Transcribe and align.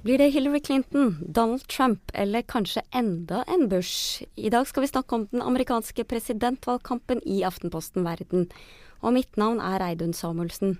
Blir 0.00 0.16
det 0.18 0.30
Hillary 0.32 0.60
Clinton, 0.60 1.18
Donald 1.28 1.66
Trump 1.68 2.10
eller 2.14 2.42
kanskje 2.42 2.80
enda 2.90 3.42
en 3.44 3.66
Bush? 3.68 4.22
I 4.34 4.48
dag 4.48 4.64
skal 4.66 4.80
vi 4.80 4.88
snakke 4.88 5.14
om 5.14 5.26
den 5.28 5.42
amerikanske 5.44 6.06
presidentvalgkampen 6.08 7.20
i 7.28 7.42
Aftenposten 7.44 8.06
Verden. 8.08 8.46
Og 9.04 9.12
mitt 9.12 9.36
navn 9.36 9.60
er 9.60 9.76
Reidun 9.82 10.16
Samuelsen. 10.16 10.78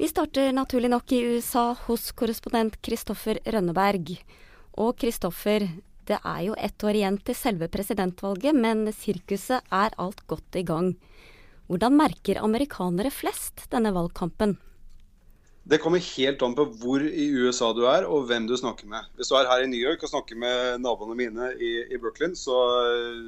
Vi 0.00 0.08
starter 0.08 0.48
naturlig 0.56 0.88
nok 0.94 1.12
i 1.12 1.20
USA 1.28 1.74
hos 1.84 2.08
korrespondent 2.16 2.80
Kristoffer 2.80 3.36
Rønneberg. 3.44 4.14
Og 4.80 4.96
Kristoffer, 4.96 5.68
det 6.08 6.16
er 6.16 6.42
jo 6.48 6.56
ett 6.56 6.88
år 6.88 6.96
igjen 6.96 7.20
til 7.20 7.36
selve 7.36 7.68
presidentvalget, 7.68 8.56
men 8.56 8.86
sirkuset 8.96 9.60
er 9.68 9.92
alt 10.00 10.24
godt 10.24 10.56
i 10.56 10.64
gang. 10.64 10.94
Hvordan 11.68 12.00
merker 12.00 12.40
amerikanere 12.40 13.12
flest 13.12 13.68
denne 13.68 13.92
valgkampen? 13.92 14.56
Det 15.66 15.80
kommer 15.82 15.98
helt 15.98 16.42
an 16.46 16.54
på 16.54 16.64
hvor 16.78 17.02
i 17.02 17.24
USA 17.34 17.72
du 17.74 17.80
er 17.90 18.04
og 18.06 18.28
hvem 18.28 18.44
du 18.46 18.54
snakker 18.54 18.86
med. 18.86 19.06
Hvis 19.18 19.32
du 19.32 19.34
er 19.34 19.48
her 19.50 19.64
i 19.64 19.70
New 19.70 19.80
York 19.82 20.04
og 20.06 20.12
snakker 20.12 20.38
med 20.38 20.82
naboene 20.84 21.16
mine 21.18 21.48
i, 21.58 21.70
i 21.90 21.98
Brooklyn, 21.98 22.36
så, 22.38 22.54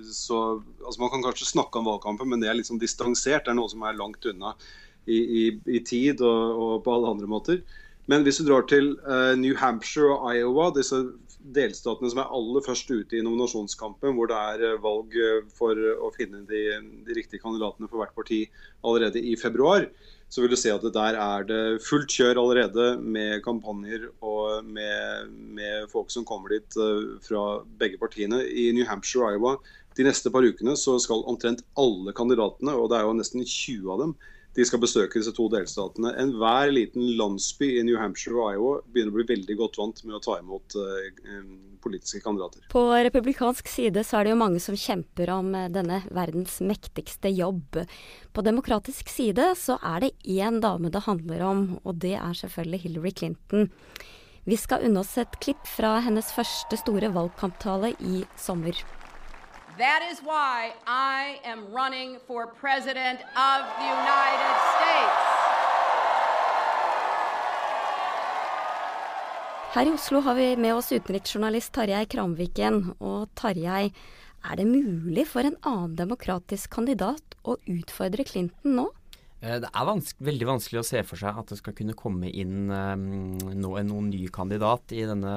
så 0.07 0.61
altså 0.85 1.01
Man 1.03 1.11
kan 1.11 1.25
kanskje 1.27 1.49
snakke 1.49 1.81
om 1.81 1.89
valgkampen, 1.91 2.31
men 2.31 2.39
det 2.43 2.53
er 2.53 2.61
sånn 2.63 2.79
distansert. 2.79 3.43
Det 3.47 3.51
er 3.51 3.59
noe 3.59 3.71
som 3.73 3.83
er 3.83 3.99
langt 3.99 4.29
unna 4.31 4.53
i, 5.11 5.19
i, 5.19 5.45
i 5.67 5.81
tid 5.83 6.23
og, 6.23 6.43
og, 6.63 6.75
på 6.85 6.95
alle 6.95 7.11
andre 7.17 7.31
måter. 7.31 7.59
Men 8.09 8.23
hvis 8.23 8.39
du 8.39 8.47
drar 8.47 8.69
til 8.71 8.95
uh, 9.09 9.35
New 9.37 9.57
Hampshire 9.59 10.15
og 10.15 10.29
Iowa, 10.31 10.69
disse 10.77 11.01
delstatene 11.57 12.11
som 12.13 12.21
er 12.23 12.31
aller 12.39 12.63
først 12.63 12.93
ute 12.93 13.19
i 13.19 13.25
nominasjonskampen, 13.25 14.15
hvor 14.15 14.31
det 14.31 14.39
er 14.39 14.77
uh, 14.77 14.83
valg 14.85 15.19
for 15.59 15.75
å 15.75 16.13
finne 16.15 16.45
de, 16.47 16.63
de 17.03 17.19
riktige 17.19 17.43
kandidatene 17.43 17.91
for 17.91 17.99
hvert 18.05 18.15
parti 18.15 18.45
allerede 18.87 19.27
i 19.27 19.35
februar, 19.41 19.89
så 20.29 20.43
vil 20.43 20.53
du 20.53 20.59
se 20.61 20.73
at 20.73 20.85
det 20.85 20.93
der 20.93 21.17
er 21.17 21.45
det 21.49 21.63
fullt 21.85 22.13
kjør 22.13 22.41
allerede 22.43 22.89
med 23.01 23.41
kampanjer 23.45 24.11
og 24.21 24.65
med, 24.65 25.31
med 25.57 25.89
folk 25.93 26.13
som 26.13 26.27
kommer 26.29 26.53
dit 26.53 26.77
uh, 26.77 27.17
fra 27.25 27.63
begge 27.81 28.01
partiene. 28.01 28.43
I 28.45 28.71
New 28.77 28.85
Hampshire 28.89 29.25
og 29.25 29.39
Iowa 29.39 29.55
de 29.99 30.07
neste 30.07 30.31
par 30.31 30.47
ukene 30.47 30.77
så 30.79 30.95
skal 31.03 31.25
omtrent 31.27 31.65
alle 31.81 32.13
kandidatene, 32.15 32.75
og 32.77 32.91
det 32.91 32.99
er 32.99 33.09
jo 33.09 33.17
nesten 33.19 33.43
20 33.43 33.89
av 33.95 34.05
dem, 34.05 34.13
de 34.59 34.67
skal 34.67 34.83
besøke 34.83 35.21
disse 35.21 35.31
to 35.37 35.47
delstatene. 35.53 36.11
Enhver 36.19 36.73
liten 36.75 37.13
landsby 37.19 37.77
i 37.79 37.85
New 37.87 37.99
Hampshire 38.01 38.41
og 38.41 38.57
Iowa 38.57 38.75
begynner 38.91 39.15
å 39.15 39.19
bli 39.21 39.29
veldig 39.31 39.57
godt 39.61 39.79
vant 39.79 40.03
med 40.03 40.19
å 40.19 40.23
ta 40.25 40.39
imot 40.41 40.75
uh, 40.75 41.43
politiske 41.85 42.25
kandidater. 42.25 42.65
På 42.73 42.83
republikansk 42.91 43.71
side 43.71 44.03
så 44.07 44.19
er 44.19 44.27
det 44.27 44.35
jo 44.35 44.41
mange 44.43 44.63
som 44.63 44.75
kjemper 44.79 45.31
om 45.37 45.55
denne 45.71 46.01
verdens 46.11 46.59
mektigste 46.65 47.31
jobb. 47.31 47.79
På 48.35 48.43
demokratisk 48.43 49.13
side 49.13 49.53
så 49.61 49.79
er 49.79 50.09
det 50.09 50.15
én 50.27 50.59
dame 50.65 50.91
det 50.91 51.07
handler 51.07 51.47
om, 51.47 51.67
og 51.85 52.03
det 52.03 52.17
er 52.19 52.43
selvfølgelig 52.43 52.83
Hillary 52.89 53.15
Clinton. 53.23 53.71
Vi 54.49 54.57
skal 54.59 54.89
unne 54.89 55.05
oss 55.05 55.15
et 55.21 55.39
klipp 55.45 55.67
fra 55.69 55.99
hennes 56.03 56.35
første 56.35 56.81
store 56.81 57.13
valgkamptale 57.15 57.95
i 58.01 58.25
sommer. 58.41 58.75
That 59.79 60.03
is 60.11 60.19
why 60.27 60.75
I 60.87 61.39
am 61.45 61.61
running 61.73 62.19
for 62.27 62.49
President 62.49 63.21
of 63.39 63.61
the 63.79 63.87
United 63.87 64.55
States. 64.75 65.27
Her 69.75 69.87
i 69.87 69.93
Oslo 69.95 70.21
har 70.21 70.35
vi 70.35 70.57
med 70.57 70.75
oss 70.75 70.91
utenriksjournalist 70.93 71.71
Tarjei 71.73 72.09
Kramviken. 72.11 72.81
Og 72.99 73.31
Tarjei, 73.39 73.93
er 74.43 74.59
det 74.59 74.67
mulig 74.67 75.29
for 75.31 75.47
en 75.47 75.55
annen 75.63 75.95
demokratisk 75.95 76.75
kandidat 76.75 77.39
å 77.47 77.55
utfordre 77.71 78.27
Clinton 78.27 78.81
nå? 78.81 78.89
Det 79.39 79.69
er 79.71 79.87
vans 79.87 80.09
veldig 80.19 80.47
vanskelig 80.49 80.81
å 80.81 80.87
se 80.87 81.01
for 81.07 81.21
seg 81.21 81.37
at 81.39 81.53
det 81.53 81.61
skal 81.61 81.75
kunne 81.79 81.95
komme 81.99 82.27
inn 82.27 82.73
um, 82.75 83.37
noen, 83.55 83.87
noen 83.87 84.09
ny 84.11 84.25
kandidat 84.35 84.91
i 84.97 85.05
denne, 85.07 85.35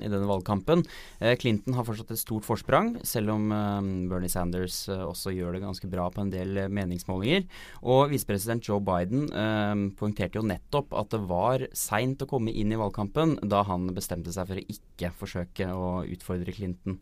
i 0.00 0.10
denne 0.10 0.26
valgkampen. 0.26 0.82
Uh, 1.20 1.36
Clinton 1.38 1.76
har 1.78 1.86
fortsatt 1.86 2.10
et 2.10 2.18
stort 2.18 2.46
forsprang, 2.48 2.96
selv 3.06 3.36
om 3.36 3.54
um, 3.54 3.92
Bernie 4.10 4.32
Sanders 4.32 4.80
uh, 4.90 5.04
også 5.06 5.36
gjør 5.36 5.54
det 5.54 5.62
ganske 5.62 5.92
bra 5.92 6.08
på 6.10 6.24
en 6.24 6.34
del 6.34 6.64
meningsmålinger. 6.66 7.46
Og 7.86 8.10
visepresident 8.10 8.66
Joe 8.66 8.82
Biden 8.82 9.30
um, 9.30 9.86
poengterte 9.94 10.42
jo 10.42 10.46
nettopp 10.50 10.90
at 10.98 11.14
det 11.14 11.22
var 11.30 11.68
seint 11.78 12.26
å 12.26 12.30
komme 12.34 12.50
inn 12.50 12.74
i 12.74 12.80
valgkampen 12.80 13.38
da 13.46 13.62
han 13.70 13.86
bestemte 13.94 14.34
seg 14.34 14.50
for 14.50 14.58
å 14.58 14.66
ikke 14.74 15.14
forsøke 15.22 15.70
å 15.70 16.00
utfordre 16.10 16.58
Clinton. 16.58 16.98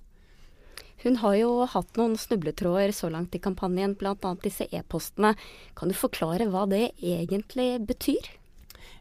Hun 1.03 1.17
har 1.23 1.35
jo 1.41 1.51
hatt 1.67 1.99
noen 1.99 2.19
snubletråder 2.21 2.93
så 2.95 3.11
langt 3.11 3.35
i 3.35 3.43
kampanjen, 3.43 3.97
bl.a. 3.99 4.35
disse 4.45 4.69
e-postene. 4.71 5.35
Kan 5.79 5.91
du 5.91 5.97
forklare 5.99 6.47
hva 6.53 6.67
det 6.71 6.93
egentlig 7.01 7.81
betyr? 7.89 8.31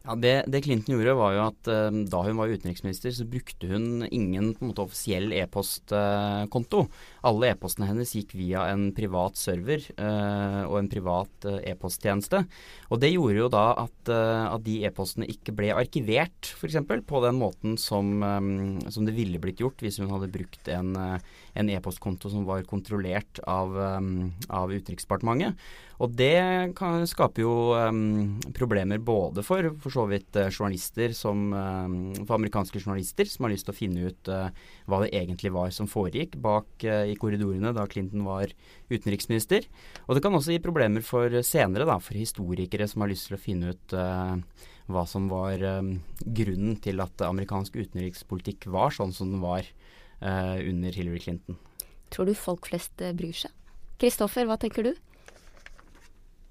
Ja, 0.02 0.16
det, 0.18 0.32
det, 0.50 0.64
Clinton 0.64 0.96
gjorde, 0.96 1.12
var 1.14 1.34
jo 1.36 1.42
at 1.44 1.68
eh, 1.70 1.96
da 2.10 2.22
hun 2.26 2.38
var 2.40 2.50
utenriksminister, 2.50 3.12
så 3.14 3.26
brukte 3.28 3.68
hun 3.70 4.02
ingen 4.08 4.48
på 4.56 4.64
en 4.64 4.72
måte 4.72 4.82
offisiell 4.82 5.30
e-postkonto. 5.36 6.80
Eh, 6.88 7.04
Alle 7.30 7.52
e-postene 7.52 7.86
hennes 7.86 8.10
gikk 8.18 8.34
via 8.34 8.64
en 8.72 8.88
privat 8.96 9.38
server 9.38 9.84
eh, 9.94 10.62
og 10.66 10.80
en 10.80 10.90
privat 10.90 11.46
e-posttjeneste. 11.70 12.42
Og 12.90 13.02
det 13.04 13.12
gjorde 13.12 13.44
jo 13.44 13.52
da 13.52 13.62
at, 13.84 14.10
at 14.10 14.66
de 14.66 14.80
e-postene 14.88 15.28
ikke 15.30 15.54
ble 15.54 15.70
arkivert, 15.76 16.50
f.eks. 16.50 16.80
på 17.06 17.22
den 17.22 17.38
måten 17.38 17.78
som, 17.78 18.10
um, 18.26 18.82
som, 18.90 19.06
det 19.06 19.14
ville 19.14 19.38
blitt 19.42 19.62
gjort 19.62 19.80
hvis 19.82 20.00
hun 20.02 20.10
hadde 20.10 20.32
brukt 20.34 20.68
en 20.72 21.70
e-postkonto 21.70 22.30
som 22.32 22.44
var 22.48 22.66
kontrollert 22.66 23.38
av, 23.46 23.78
av 23.78 24.74
Utenriksdepartementet. 24.74 25.54
Og 26.02 26.10
det 26.18 26.34
kan, 26.74 27.04
skaper 27.06 27.44
jo 27.44 27.52
um, 27.78 28.40
problemer 28.56 28.98
både 28.98 29.44
for 29.46 29.68
for 29.82 29.94
så 29.94 30.06
vidt 30.10 30.34
uh, 30.34 30.48
journalister 30.48 31.14
som 31.14 31.52
um, 31.54 31.94
for 32.24 32.34
amerikanske 32.40 32.80
journalister 32.82 33.28
som 33.30 33.46
har 33.46 33.52
lyst 33.54 33.68
til 33.68 33.74
å 33.74 33.78
finne 33.78 34.08
ut 34.10 34.30
uh, 34.32 34.48
hva 34.90 35.02
det 35.04 35.12
egentlig 35.14 35.52
var 35.54 35.70
som 35.74 35.86
foregikk 35.90 36.34
bak 36.42 36.86
uh, 36.88 37.04
i 37.06 37.14
korridorene 37.20 37.70
da 37.76 37.86
Clinton 37.86 38.26
var 38.26 38.50
utenriksminister. 38.90 39.68
Og 40.08 40.18
det 40.18 40.24
kan 40.24 40.34
også 40.34 40.56
gi 40.56 40.64
problemer 40.64 41.06
for 41.06 41.38
senere, 41.46 41.86
da, 41.86 42.00
for 42.02 42.18
historikere 42.18 42.90
som 42.90 43.04
har 43.04 43.12
lyst 43.12 43.30
til 43.30 43.38
å 43.38 43.42
finne 43.42 43.72
ut 43.72 43.94
hva 44.92 45.04
som 45.06 45.28
var 45.30 45.62
grunnen 45.62 46.74
til 46.82 47.00
at 47.04 47.22
amerikansk 47.24 47.78
utenrikspolitikk 47.78 48.66
var 48.74 48.92
sånn 48.94 49.14
som 49.14 49.30
den 49.30 49.42
var 49.44 49.68
uh, 50.22 50.58
under 50.58 50.92
Hillary 50.92 51.22
Clinton. 51.22 51.58
Tror 52.12 52.28
du 52.28 52.34
folk 52.36 52.68
flest 52.70 53.00
uh, 53.02 53.14
bryr 53.16 53.36
seg? 53.36 53.54
Kristoffer, 54.02 54.46
hva 54.48 54.58
tenker 54.60 54.90
du? 54.90 54.92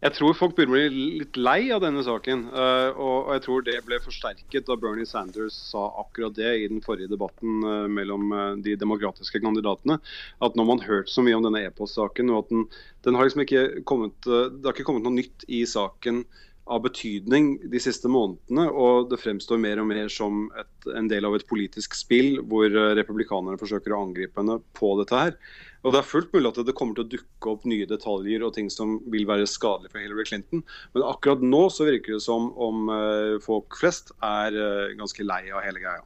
Jeg 0.01 0.15
tror 0.17 0.33
folk 0.33 0.55
begynner 0.57 0.89
bli 0.89 1.17
litt 1.21 1.37
lei 1.37 1.69
av 1.69 1.83
denne 1.83 2.01
saken. 2.01 2.47
Uh, 2.49 2.89
og, 2.95 3.27
jeg 3.35 3.43
tror 3.45 3.65
det 3.67 3.75
ble 3.85 3.99
forsterket 4.01 4.65
da 4.65 4.77
Bernie 4.81 5.05
Sanders 5.05 5.53
sa 5.69 5.83
akkurat 6.01 6.33
det 6.39 6.53
i 6.57 6.69
den 6.71 6.81
forrige 6.81 7.11
debatten 7.11 7.61
uh, 7.61 7.85
mellom 7.85 8.33
uh, 8.33 8.41
de 8.57 8.73
demokratiske 8.81 9.43
kandidatene. 9.43 9.99
At 10.41 10.57
nå 10.57 10.65
har 10.65 10.71
man 10.71 10.81
hørt 10.87 11.11
så 11.13 11.21
mye 11.21 11.37
om 11.37 11.45
denne 11.45 11.61
e-postsaken, 11.67 12.33
og 12.33 12.47
at 12.47 12.53
den, 12.55 12.65
den, 13.05 13.19
har 13.19 13.29
liksom 13.29 13.45
ikke 13.45 13.65
kommet, 13.85 14.17
det 14.25 14.65
har 14.65 14.73
ikke 14.73 14.87
kommet 14.89 15.05
noe 15.05 15.19
nytt 15.19 15.45
i 15.53 15.61
saken 15.69 16.23
av 16.71 16.83
betydning 16.85 17.53
de 17.71 17.81
siste 17.83 18.09
månedene. 18.11 18.67
Og 18.71 19.09
det 19.11 19.19
fremstår 19.21 19.59
mer 19.61 19.81
og 19.81 19.89
mer 19.89 20.11
som 20.11 20.45
et, 20.59 20.71
en 20.95 21.09
del 21.11 21.27
av 21.27 21.35
et 21.37 21.47
politisk 21.49 21.97
spill 21.97 22.39
hvor 22.47 22.67
eh, 22.69 22.93
republikanerne 22.99 23.59
forsøker 23.61 23.95
å 23.95 24.05
angripe 24.07 24.39
henne 24.41 24.59
på 24.77 24.93
dette 25.01 25.23
her. 25.23 25.35
Og 25.81 25.95
Det 25.95 25.99
er 26.01 26.07
fullt 26.11 26.35
mulig 26.35 26.51
at 26.51 26.61
det 26.65 26.75
kommer 26.77 26.97
til 26.97 27.07
å 27.07 27.11
dukke 27.15 27.51
opp 27.55 27.65
nye 27.69 27.89
detaljer 27.89 28.45
og 28.45 28.53
ting 28.57 28.69
som 28.73 28.99
vil 29.11 29.25
være 29.29 29.49
skadelig 29.49 29.89
for 29.93 30.03
Hillary 30.03 30.27
Clinton. 30.29 30.61
Men 30.93 31.07
akkurat 31.09 31.41
nå 31.41 31.65
så 31.73 31.89
virker 31.89 32.17
det 32.17 32.23
som 32.25 32.51
om 32.53 32.91
eh, 32.93 33.35
folk 33.43 33.79
flest 33.81 34.13
er 34.21 34.55
eh, 34.55 34.95
ganske 34.99 35.25
lei 35.25 35.43
av 35.49 35.65
hele 35.65 35.81
greia. 35.81 36.05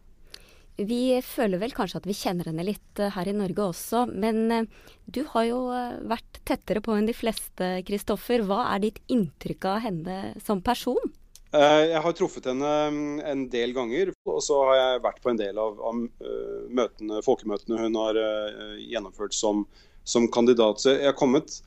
Vi 0.76 1.22
føler 1.24 1.60
vel 1.62 1.72
kanskje 1.76 2.02
at 2.02 2.08
vi 2.08 2.16
kjenner 2.18 2.50
henne 2.50 2.66
litt 2.68 3.00
eh, 3.00 3.14
her 3.16 3.30
i 3.32 3.36
Norge 3.36 3.70
også, 3.70 4.02
men 4.12 4.40
eh, 4.52 4.66
du 5.08 5.22
har 5.32 5.46
jo 5.48 5.60
eh, 5.72 6.02
vært 6.12 6.42
tettere 6.44 6.82
på 6.84 6.98
enn 6.98 7.08
de 7.08 7.16
fleste, 7.16 7.70
Kristoffer. 7.88 8.44
Hva 8.44 8.66
er 8.74 8.84
ditt 8.84 9.00
inntrykk 9.08 9.70
av 9.72 9.86
henne 9.86 10.18
som 10.44 10.64
person? 10.66 11.00
Jeg 11.56 12.02
har 12.04 12.14
truffet 12.18 12.50
henne 12.50 12.70
mm, 12.92 13.20
en 13.32 13.46
del 13.48 13.72
ganger, 13.72 14.10
og 14.28 14.42
så 14.44 14.58
har 14.68 14.76
jeg 14.82 15.04
vært 15.06 15.22
på 15.24 15.32
en 15.32 15.40
del 15.40 15.60
av, 15.62 15.78
av 15.80 16.02
møtene, 16.68 17.22
folkemøtene 17.24 17.80
hun 17.80 17.96
har 17.96 18.20
gjennomført 18.82 19.38
som, 19.38 19.62
som, 20.04 20.28
kandidat. 20.28 20.84
Så 20.84 20.98
jeg 20.98 21.08
har 21.08 21.16
kommet, 21.16 21.62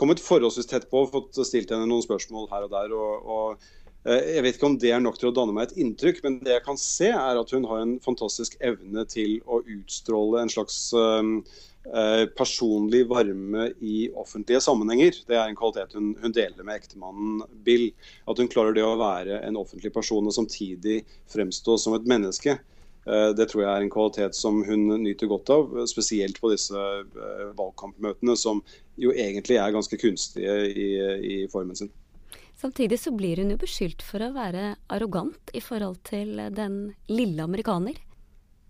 kommet, 0.00 0.22
forholdsvis 0.24 0.70
tett 0.70 0.88
på 0.88 1.02
og 1.04 1.12
fått 1.12 1.42
stilt 1.44 1.74
henne 1.74 1.90
noen 1.90 2.06
spørsmål 2.06 2.48
her 2.54 2.64
og 2.64 2.72
der. 2.72 2.96
Og, 2.96 3.28
og, 3.36 3.68
jeg 4.04 4.42
vet 4.44 4.56
ikke 4.58 4.68
om 4.68 4.74
det 4.80 4.90
er 4.92 5.00
nok 5.00 5.16
til 5.16 5.30
å 5.30 5.34
danne 5.36 5.54
meg 5.56 5.70
et 5.70 5.78
inntrykk, 5.80 6.18
men 6.26 6.40
det 6.44 6.58
jeg 6.58 6.64
kan 6.66 6.80
se 6.80 7.08
er 7.08 7.38
at 7.40 7.52
hun 7.56 7.64
har 7.70 7.80
en 7.80 7.94
fantastisk 8.04 8.58
evne 8.60 9.06
til 9.08 9.38
å 9.48 9.62
utstråle 9.64 10.42
en 10.44 10.52
slags 10.52 10.76
uh, 10.92 11.24
Eh, 11.84 12.26
personlig 12.26 13.08
varme 13.08 13.72
i 13.80 14.10
offentlige 14.16 14.60
sammenhenger. 14.60 15.18
Det 15.28 15.36
er 15.36 15.50
en 15.50 15.56
kvalitet 15.56 15.92
hun, 15.92 16.14
hun, 16.22 16.32
deler 16.32 16.64
med 16.64 16.78
ektemannen 16.80 17.42
Bill. 17.66 17.90
At 18.24 18.40
hun 18.40 18.48
klarer 18.48 18.72
det 18.72 18.86
å 18.86 18.96
være 18.96 19.42
en 19.44 19.58
offentlig 19.60 19.92
person 19.92 20.24
og 20.24 20.32
samtidig 20.32 21.02
fremstå 21.34 21.76
som 21.82 21.96
et 21.98 22.08
menneske. 22.08 22.56
Eh, 23.04 23.28
det 23.36 23.50
tror 23.50 23.66
jeg 23.66 23.70
er 23.74 23.84
en 23.84 23.92
kvalitet 23.92 24.38
som 24.38 24.62
hun 24.64 24.94
nyter 25.02 25.28
godt 25.28 25.52
av, 25.52 25.76
spesielt 25.90 26.40
på 26.40 26.54
disse 26.54 26.72
eh, 26.72 27.44
valgkampmøtene, 27.58 28.38
som 28.40 28.64
jo 28.96 29.12
egentlig 29.12 29.60
er 29.60 29.76
ganske 29.76 30.00
kunstige 30.00 30.56
i, 30.72 30.88
i 31.20 31.38
formen 31.52 31.76
sin. 31.76 31.92
Samtidig 32.56 33.00
så 33.02 33.10
blir 33.14 33.42
hun 33.42 33.50
jo 33.52 33.58
beskyldt 33.60 34.02
for 34.06 34.22
å 34.22 34.32
være 34.34 34.74
arrogant 34.94 35.50
i 35.54 35.62
forhold 35.62 35.98
til 36.06 36.38
den 36.54 36.94
lille 37.10 37.42
amerikaner. 37.42 37.98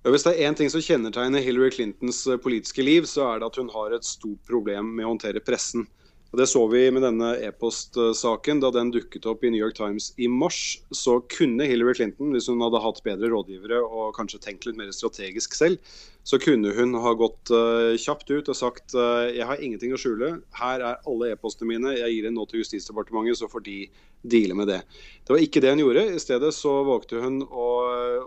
Hvis 0.05 0.25
det 0.27 0.35
er 0.35 0.51
én 0.51 0.57
ting 0.57 0.69
som 0.69 0.83
kjennetegner 0.85 1.41
Hillary 1.41 1.71
Clintons 1.73 2.19
eh, 2.29 2.41
politiske 2.41 2.85
liv, 2.85 3.07
så 3.09 3.25
er 3.31 3.41
det 3.41 3.47
at 3.49 3.57
hun 3.57 3.71
har 3.73 3.95
et 3.97 4.05
stort 4.05 4.43
problem 4.49 4.91
med 4.99 5.07
å 5.07 5.15
håndtere 5.15 5.41
pressen. 5.41 5.87
Og 6.35 6.39
Det 6.41 6.49
så 6.51 6.65
vi 6.67 6.81
med 6.91 7.05
denne 7.07 7.29
e-postsaken. 7.47 8.59
Da 8.59 8.73
den 8.75 8.89
dukket 8.91 9.23
opp 9.31 9.45
i 9.47 9.53
New 9.55 9.61
York 9.63 9.77
Times 9.79 10.09
i 10.19 10.27
mars, 10.27 10.81
så 10.91 11.21
kunne 11.31 11.69
Hillary 11.71 11.95
Clinton, 11.95 12.33
hvis 12.35 12.49
hun 12.51 12.59
hadde 12.65 12.81
hatt 12.83 12.99
bedre 13.07 13.31
rådgivere 13.31 13.79
og 13.79 14.17
kanskje 14.17 14.41
tenkt 14.43 14.67
litt 14.67 14.75
mer 14.75 14.91
strategisk 14.91 15.55
selv, 15.55 15.79
så 16.27 16.41
kunne 16.43 16.73
hun 16.75 16.99
ha 16.99 17.13
gått 17.15 17.53
uh, 17.55 17.95
kjapt 17.95 18.33
ut 18.35 18.51
og 18.51 18.59
sagt 18.59 18.97
uh, 18.99 19.31
jeg 19.31 19.47
har 19.47 19.63
ingenting 19.63 19.95
å 19.95 20.01
skjule. 20.01 20.33
Her 20.59 20.83
er 20.83 21.07
alle 21.07 21.31
e-postene 21.37 21.71
mine. 21.71 21.95
Jeg 22.01 22.17
gir 22.17 22.27
det 22.27 22.35
nå 22.35 22.49
til 22.51 22.65
Justisdepartementet, 22.65 23.39
så 23.39 23.47
får 23.53 23.69
de 23.71 23.79
deale 24.25 24.57
med 24.57 24.71
det. 24.71 24.81
Det 25.25 25.33
var 25.33 25.43
ikke 25.45 25.61
det 25.63 25.73
hun 25.73 25.83
gjorde. 25.83 26.05
I 26.17 26.21
stedet 26.23 26.51
så 26.57 26.73
valgte 26.85 27.21
hun 27.23 27.39
å, 27.45 27.69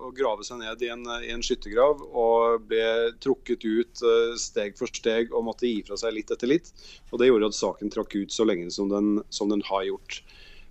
å 0.08 0.12
grave 0.16 0.46
seg 0.46 0.62
ned 0.62 0.82
i 0.86 0.92
en, 0.94 1.06
i 1.26 1.32
en, 1.34 1.44
skyttergrav 1.46 2.04
og 2.08 2.68
ble 2.70 3.14
trukket 3.24 3.66
ut 3.66 4.04
uh, 4.06 4.34
steg 4.40 4.78
for 4.80 4.90
steg 4.94 5.34
og 5.34 5.46
måtte 5.50 5.70
gi 5.70 5.82
fra 5.88 5.98
seg 6.00 6.16
litt 6.18 6.34
etter 6.34 6.50
litt. 6.50 6.72
Og 7.12 7.22
Det 7.22 7.30
gjorde 7.30 7.52
at 7.52 7.60
saken 7.60 7.94
trakk 7.94 8.18
ut 8.18 8.34
så 8.34 8.48
lenge 8.48 8.70
som 8.74 8.92
den, 8.94 9.18
som 9.30 9.50
den 9.54 9.66
har 9.70 9.86
gjort. 9.90 10.22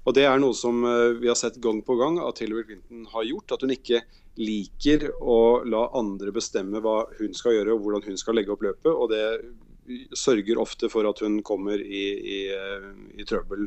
Og 0.06 0.14
Det 0.14 0.22
er 0.26 0.38
noe 0.38 0.54
som 0.54 0.84
vi 1.18 1.26
har 1.26 1.34
sett 1.38 1.58
gang 1.58 1.80
på 1.82 1.96
gang 1.98 2.20
at 2.22 2.38
Hillary 2.38 2.62
Clinton 2.68 3.08
har 3.10 3.26
gjort. 3.26 3.56
At 3.56 3.64
hun 3.66 3.74
ikke 3.74 4.04
liker 4.38 5.08
å 5.18 5.64
la 5.66 5.86
andre 5.98 6.30
bestemme 6.34 6.82
hva 6.84 7.00
hun 7.18 7.34
skal 7.34 7.56
gjøre 7.56 7.74
og 7.74 7.82
hvordan 7.82 8.04
hun 8.06 8.20
skal 8.20 8.38
legge 8.38 8.52
opp 8.54 8.62
løpet. 8.62 8.92
og 8.92 9.10
Det 9.10 9.24
sørger 10.18 10.60
ofte 10.62 10.90
for 10.92 11.08
at 11.08 11.22
hun 11.24 11.40
kommer 11.46 11.80
i, 11.80 12.04
i, 12.36 12.40
i 13.18 13.26
trøbbel 13.26 13.66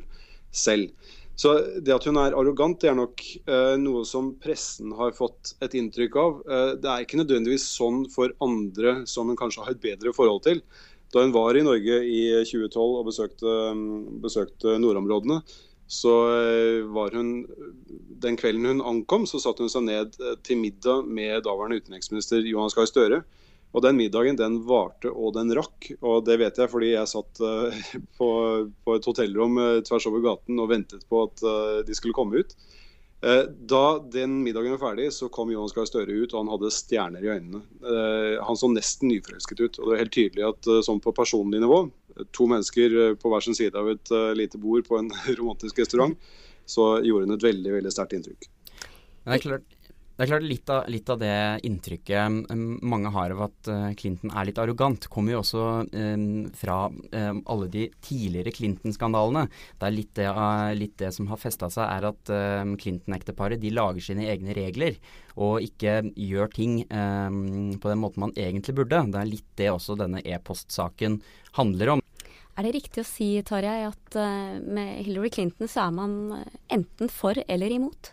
selv. 0.51 0.91
Så 1.39 1.53
Det 1.79 1.95
at 1.95 2.03
hun 2.03 2.19
er 2.19 2.35
arrogant, 2.35 2.81
det 2.81 2.89
er 2.91 2.97
nok 2.99 3.23
uh, 3.47 3.75
noe 3.79 4.03
som 4.07 4.33
pressen 4.43 4.91
har 4.97 5.15
fått 5.15 5.53
et 5.63 5.77
inntrykk 5.79 6.17
av. 6.19 6.41
Uh, 6.43 6.71
det 6.75 6.89
er 6.91 7.05
ikke 7.05 7.21
nødvendigvis 7.21 7.69
sånn 7.77 8.03
for 8.11 8.33
andre 8.43 9.05
som 9.07 9.31
hun 9.31 9.39
kanskje 9.39 9.63
har 9.63 9.77
et 9.77 9.83
bedre 9.85 10.11
forhold 10.15 10.43
til. 10.49 10.59
Da 11.13 11.23
hun 11.23 11.33
var 11.33 11.57
i 11.57 11.63
Norge 11.65 12.01
i 12.05 12.19
2012 12.43 12.83
og 12.83 13.07
besøkte, 13.07 13.55
besøkte 14.21 14.75
nordområdene, 14.83 15.39
så 15.89 16.11
eh, 16.37 16.83
var 16.85 17.15
hun 17.17 17.47
Den 18.21 18.35
kvelden 18.37 18.67
hun 18.69 18.83
ankom, 18.85 19.25
så 19.25 19.39
satte 19.41 19.65
hun 19.65 19.71
seg 19.73 19.87
ned 19.87 20.17
til 20.45 20.59
middag 20.61 21.07
med 21.07 21.47
daværende 21.47 21.79
utenriksminister 21.79 22.45
Johan 22.45 22.69
Gahr 22.75 22.89
Støre. 22.89 23.23
Og 23.69 23.83
den 23.85 23.99
middagen 23.99 24.37
den 24.39 24.57
varte 24.65 25.11
og 25.11 25.35
den 25.35 25.53
rakk. 25.53 25.91
Og 26.01 26.23
det 26.25 26.39
vet 26.41 26.57
jeg 26.57 26.71
fordi 26.71 26.93
jeg 26.95 27.11
satt 27.11 27.41
uh, 27.43 27.69
på, 28.17 28.29
på, 28.85 28.97
et 28.97 29.07
hotellrom 29.09 29.61
uh, 29.61 29.79
tvers 29.85 30.09
over 30.09 30.25
gaten 30.25 30.61
og 30.61 30.71
ventet 30.73 31.05
på 31.09 31.23
at 31.27 31.45
uh, 31.45 31.79
de 31.85 31.97
skulle 31.97 32.17
komme 32.17 32.43
ut. 32.43 32.57
Da 33.19 33.99
den 33.99 34.37
middagen 34.45 34.71
var 34.77 34.79
ferdig, 34.79 35.09
så 35.11 35.27
kom 35.27 35.49
Johan 35.51 35.67
Gahr 35.75 35.89
Støre 35.89 36.13
ut, 36.21 36.31
og 36.31 36.37
han 36.37 36.51
hadde 36.53 36.69
stjerner 36.71 37.25
i 37.25 37.27
øynene. 37.27 37.59
Han 38.47 38.55
så 38.55 38.69
nesten 38.71 39.11
nyforelsket 39.11 39.59
ut. 39.59 39.75
Og 39.75 39.81
det 39.81 39.89
var 39.91 39.99
helt 39.99 40.13
tydelig 40.15 40.45
at 40.47 40.69
sånn 40.87 41.01
på 41.03 41.11
personlig 41.17 41.59
nivå 41.59 41.81
to 42.31 42.47
mennesker 42.47 42.95
eh, 43.01 43.17
på 43.19 43.33
hver 43.33 43.43
sin 43.43 43.57
side 43.59 43.75
av 43.75 43.91
et 43.91 44.13
lite 44.39 44.61
bord 44.63 44.87
på 44.87 45.01
en 45.01 45.11
romantisk 45.41 45.83
restaurant, 45.83 46.15
så 46.63 46.87
gjorde 47.03 47.27
hun 47.27 47.35
et 47.35 47.43
veldig 47.49 47.75
veldig 47.75 47.91
sterkt 47.91 48.15
inntrykk. 48.15 48.47
Det 48.79 49.35
er 49.35 49.43
klart, 49.43 49.78
det 50.19 50.25
er 50.25 50.31
klart 50.33 50.43
litt 50.43 50.71
av, 50.73 50.89
litt 50.91 51.09
av, 51.09 51.19
det 51.21 51.35
inntrykket 51.63 52.51
um, 52.51 52.73
mange 52.83 53.07
har 53.15 53.31
av 53.31 53.45
at 53.45 53.69
uh, 53.71 53.85
Clinton 53.95 54.33
er 54.35 54.49
litt 54.49 54.59
arrogant, 54.59 55.07
kommer 55.07 55.37
jo 55.37 55.39
også 55.39 55.63
um, 55.87 56.25
fra 56.59 56.81
um, 56.91 57.39
alle 57.47 57.69
de 57.71 57.85
tidligere 58.03 58.51
Clinton-skandalene. 58.57 59.45
Det 59.79 59.87
er 59.87 59.95
litt 59.95 60.11
det, 60.19 60.27
uh, 60.27 60.73
litt 60.75 60.97
det, 60.99 61.13
som 61.15 61.31
har 61.31 61.39
festa 61.39 61.71
seg, 61.71 61.87
er 61.87 62.09
at 62.09 62.33
Clinton-ekteparet 62.83 63.63
de 63.63 63.71
lager 63.71 64.03
sine 64.03 64.27
egne 64.27 64.53
regler 64.57 64.99
og 65.39 65.63
ikke 65.63 66.01
gjør 66.19 66.51
ting 66.51 66.81
på 66.83 67.87
den 67.87 68.01
måten 68.01 68.25
man 68.25 68.35
egentlig 68.35 68.75
burde. 68.75 68.99
Det 69.07 69.21
er 69.21 69.29
litt 69.29 69.47
det 69.57 69.71
også 69.71 69.95
denne 69.99 70.19
e-postsaken 70.27 71.21
handler 71.55 71.95
om. 71.95 72.03
Er 72.59 72.65
det 72.67 72.75
riktig 72.75 73.05
å 73.05 73.07
si, 73.07 73.27
Tarjei, 73.47 73.85
at 73.87 74.15
uh, 74.19 74.59
med 74.59 75.05
Hillary 75.05 75.29
Clinton 75.31 75.69
så 75.71 75.85
er 75.85 75.93
man 75.95 76.15
eh, 76.35 76.55
enten 76.75 77.07
for 77.07 77.39
eller 77.47 77.71
imot? 77.71 78.11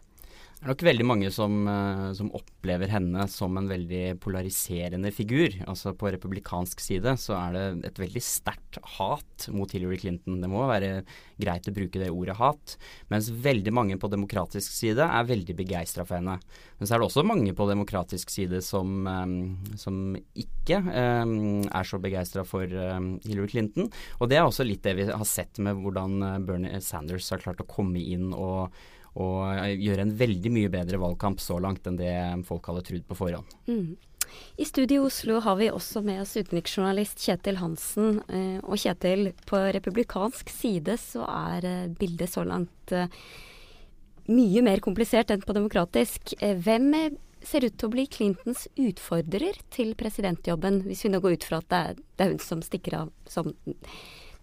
Det 0.67 0.73
er 0.73 0.75
nok 0.75 0.89
veldig 0.89 1.05
mange 1.07 1.29
som, 1.31 1.53
uh, 1.71 2.09
som, 2.19 2.27
opplever 2.35 2.91
henne 2.91 3.23
som 3.31 3.55
en 3.55 3.69
veldig 3.71 4.17
polariserende 4.19 5.13
figur. 5.15 5.53
Altså 5.63 5.93
På 5.95 6.11
republikansk 6.11 6.81
side 6.83 7.13
så 7.23 7.37
er 7.39 7.53
det 7.55 7.67
et 7.87 8.01
veldig 8.03 8.23
sterkt 8.27 8.81
hat 8.97 9.47
mot 9.55 9.71
Hillary 9.71 10.01
Clinton. 10.03 10.41
Det 10.43 10.51
må 10.51 10.65
være 10.67 11.05
greit 11.39 11.71
å 11.71 11.75
bruke 11.77 12.03
det 12.03 12.09
ordet 12.11 12.35
hat. 12.41 12.75
Mens 13.15 13.29
veldig 13.31 13.77
mange 13.79 13.95
på 14.03 14.11
demokratisk 14.11 14.75
side 14.75 15.07
er 15.07 15.31
veldig 15.31 15.55
begeistra 15.55 16.03
for 16.03 16.19
henne. 16.19 16.35
Men 16.81 16.91
så 16.91 16.97
er 16.97 16.99
det 16.99 17.09
også 17.13 17.27
mange 17.31 17.55
på 17.55 17.71
demokratisk 17.71 18.35
side 18.35 18.59
som, 18.67 19.07
um, 19.07 19.39
som 19.79 20.19
ikke 20.35 20.83
um, 20.83 21.63
er 21.63 21.87
så 21.87 22.03
begeistra 22.03 22.43
for 22.43 22.67
Hillary 22.67 23.55
Clinton. 23.55 23.87
Og 24.19 24.35
det 24.35 24.43
er 24.43 24.51
også 24.51 24.67
litt 24.67 24.83
det 24.83 24.99
vi 24.99 25.07
har 25.13 25.31
sett 25.31 25.63
med 25.63 25.79
hvordan 25.79 26.43
Bernie 26.43 26.83
Sanders 26.83 27.31
har 27.31 27.47
klart 27.47 27.63
å 27.63 27.71
komme 27.71 28.03
inn 28.03 28.33
og 28.35 28.75
og 29.17 29.79
gjøre 29.81 30.05
en 30.05 30.13
veldig 30.19 30.53
mye 30.53 30.73
bedre 30.73 31.01
valgkamp 31.01 31.41
så 31.41 31.57
langt 31.63 31.89
enn 31.89 31.97
det 31.97 32.13
folk 32.49 32.69
hadde 32.69 32.85
trodd 32.85 33.07
på 33.09 33.17
forhånd. 33.17 33.57
Mm. 33.71 33.97
I 34.57 34.65
studio 34.65 35.03
i 35.03 35.07
Oslo 35.07 35.41
har 35.41 35.57
vi 35.57 35.69
også 35.71 36.03
med 36.05 36.23
oss 36.23 36.37
utenriksjournalist 36.37 37.21
Kjetil 37.23 37.61
Hansen. 37.61 38.21
Eh, 38.29 38.59
og 38.65 38.81
Kjetil, 38.81 39.31
på 39.49 39.61
republikansk 39.77 40.51
side 40.53 40.97
så 41.01 41.27
er 41.29 41.69
eh, 41.69 41.93
bildet 42.01 42.33
så 42.33 42.45
langt 42.47 42.95
eh, 42.95 43.13
mye 44.33 44.65
mer 44.67 44.83
komplisert 44.85 45.31
enn 45.31 45.45
på 45.45 45.55
demokratisk. 45.57 46.35
Hvem 46.41 46.91
ser 47.47 47.69
ut 47.69 47.77
til 47.79 47.87
å 47.87 47.93
bli 47.93 48.07
Clintons 48.11 48.67
utfordrer 48.75 49.61
til 49.71 49.95
presidentjobben, 49.99 50.83
hvis 50.89 51.05
vi 51.07 51.13
nå 51.13 51.23
går 51.23 51.37
ut 51.37 51.47
fra 51.47 51.61
at 51.63 51.71
det 51.71 51.83
er, 51.91 52.01
det 52.17 52.25
er 52.25 52.33
hun 52.33 52.43
som 52.43 52.65
stikker 52.65 52.99
av 53.05 53.13
som 53.31 53.53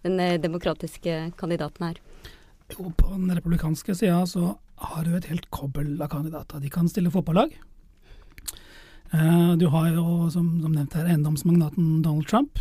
den 0.04 0.22
demokratiske 0.40 1.18
kandidaten 1.36 1.90
her? 1.90 2.00
Jo, 2.72 2.88
på 2.96 3.10
den 3.10 3.28
republikanske 3.36 3.96
sida 3.98 4.22
så 4.28 4.54
har 4.76 5.04
du 5.04 5.14
et 5.14 5.28
helt 5.30 5.46
kobbel 5.54 5.94
av 6.02 6.10
kandidater. 6.12 6.60
De 6.60 6.70
kan 6.72 6.88
stille 6.90 7.12
fotballag. 7.12 7.54
Uh, 9.14 9.54
du 9.60 9.68
har 9.70 9.92
jo, 9.94 10.28
som, 10.32 10.48
som 10.62 10.72
nevnt 10.74 10.94
her, 10.98 11.06
eiendomsmagnaten 11.06 12.00
Donald 12.02 12.26
Trump, 12.30 12.58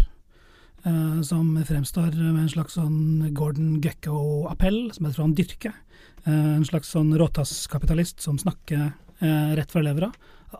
uh, 0.85 1.21
som 1.25 1.55
fremstår 1.65 2.13
med 2.19 2.43
en 2.43 2.51
slags 2.51 2.77
sånn 2.77 3.31
Gordon 3.33 3.79
Gekko-appell, 3.81 4.85
som 4.93 5.07
jeg 5.07 5.15
tror 5.15 5.25
han 5.25 5.37
dyrker. 5.39 5.79
Uh, 6.27 6.59
en 6.59 6.67
slags 6.67 6.93
sånn 6.93 7.13
råtasskapitalist 7.19 8.21
som 8.23 8.39
snakker 8.41 8.91
rett 9.23 9.71
fra 9.71 9.79
levra. 9.79 10.09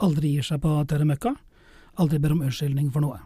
Aldri 0.06 0.30
gir 0.38 0.46
seg 0.48 0.62
på 0.64 0.70
tørre 0.88 1.04
møkka. 1.04 1.34
Aldri 2.00 2.20
ber 2.22 2.32
om 2.32 2.46
unnskyldning 2.46 2.94
for 2.94 3.04
noe. 3.04 3.18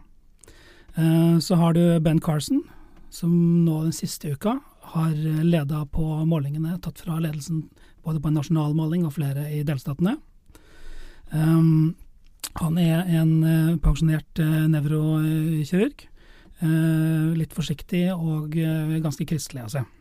så 1.38 1.54
har 1.60 1.76
du 1.76 2.00
Ben 2.02 2.18
Carson, 2.18 2.64
som 3.10 3.30
nå 3.62 3.76
den 3.84 3.94
siste 3.94 4.32
uka 4.34 4.56
har 4.94 5.14
leda 5.44 5.84
på 5.92 6.04
målingene, 6.28 6.78
tatt 6.82 7.02
fra 7.04 7.18
ledelsen 7.22 7.66
både 8.04 8.20
på 8.22 8.30
en 8.30 8.38
nasjonal 8.38 8.76
måling 8.76 9.06
og 9.06 9.16
flere 9.18 9.48
i 9.52 9.62
delstatene. 9.66 10.16
Um, 11.32 11.94
han 12.56 12.78
er 12.80 13.04
en 13.20 13.32
uh, 13.44 13.76
pensjonert 13.82 14.40
uh, 14.40 14.64
nevrokirurg. 14.70 16.06
Uh, 16.58 17.34
litt 17.38 17.52
forsiktig 17.54 18.08
og 18.14 18.56
ganske 19.04 19.26
kristelig 19.28 19.62
av 19.62 19.74
seg. 19.76 19.92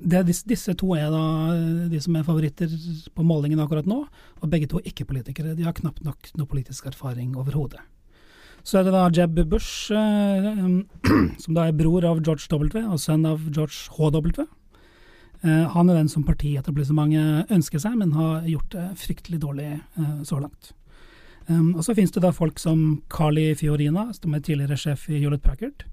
Det, 0.00 0.20
disse, 0.28 0.46
disse, 0.48 0.74
to 0.78 0.92
er 0.94 1.08
da 1.12 1.22
de 1.90 1.98
som 2.00 2.14
er 2.16 2.24
favoritter 2.24 2.70
på 3.16 3.24
målingen 3.26 3.60
akkurat 3.60 3.88
nå, 3.88 4.04
og 4.06 4.52
begge 4.52 4.68
to 4.70 4.78
er 4.78 4.92
ikke-politikere. 4.92 5.56
De 5.58 5.66
har 5.66 5.74
knapt 5.76 6.04
nok 6.06 6.30
noe 6.38 6.48
politisk 6.48 6.86
erfaring 6.92 7.34
overhodet. 7.40 7.82
Så 8.62 8.80
er 8.80 8.86
det 8.86 8.92
da 8.94 9.08
Jeb 9.14 9.38
Bush, 9.48 9.90
eh, 9.92 10.48
som 11.42 11.56
da 11.56 11.66
er 11.66 11.76
bror 11.76 12.04
av 12.04 12.20
George 12.24 12.48
W. 12.50 12.82
og 12.86 13.00
sønn 13.00 13.26
av 13.28 13.46
George 13.48 13.88
H.W. 13.96 14.46
Uh, 15.40 15.64
han 15.72 15.88
er 15.88 15.96
den 15.96 16.10
som 16.12 16.24
partietablissementet 16.28 17.48
ønsker 17.54 17.80
seg, 17.80 17.94
men 17.96 18.12
har 18.12 18.44
gjort 18.44 18.74
det 18.74 18.88
fryktelig 19.00 19.38
dårlig 19.40 19.70
uh, 19.96 20.18
så 20.28 20.36
langt. 20.42 20.74
Um, 21.48 21.72
og 21.78 21.84
Så 21.86 21.94
finnes 21.96 22.12
det 22.12 22.20
da 22.20 22.32
folk 22.36 22.60
som 22.60 23.00
Carly 23.08 23.54
Fiorina, 23.56 24.10
som 24.12 24.36
er 24.36 24.44
tidligere 24.44 24.76
sjef 24.76 25.08
i 25.08 25.22
Hewlett 25.22 25.42
Packard, 25.42 25.86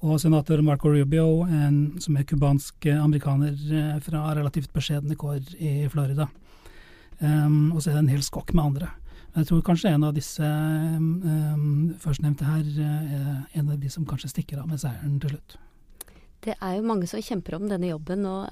og 0.00 0.16
senator 0.22 0.62
Marco 0.64 0.88
Rubio, 0.88 1.44
en, 1.44 1.98
som 2.00 2.16
er 2.16 2.24
cubansk 2.24 2.86
amerikaner 2.86 4.00
fra 4.00 4.22
relativt 4.38 4.70
beskjedne 4.72 5.18
kår 5.18 5.56
i 5.58 5.72
Florida. 5.90 6.28
Um, 7.18 7.74
og 7.74 7.82
så 7.82 7.90
er 7.90 7.98
det 7.98 8.04
en 8.06 8.12
hel 8.14 8.24
skokk 8.24 8.54
med 8.54 8.70
andre. 8.70 8.92
Jeg 9.36 9.46
tror 9.46 9.62
kanskje 9.62 9.92
en 9.92 10.06
av 10.08 10.14
disse 10.16 10.42
um, 10.42 11.94
førstnevnte 12.00 12.46
her 12.48 12.68
er 12.82 13.58
en 13.60 13.68
av 13.70 13.78
de 13.78 13.90
som 13.92 14.06
kanskje 14.08 14.32
stikker 14.32 14.62
av 14.62 14.68
med 14.70 14.80
seieren 14.82 15.18
til 15.22 15.36
slutt. 15.36 15.58
Det 16.44 16.54
er 16.54 16.78
jo 16.78 16.86
mange 16.86 17.06
som 17.10 17.22
kjemper 17.22 17.58
om 17.58 17.66
denne 17.70 17.90
jobben, 17.90 18.24
og 18.26 18.48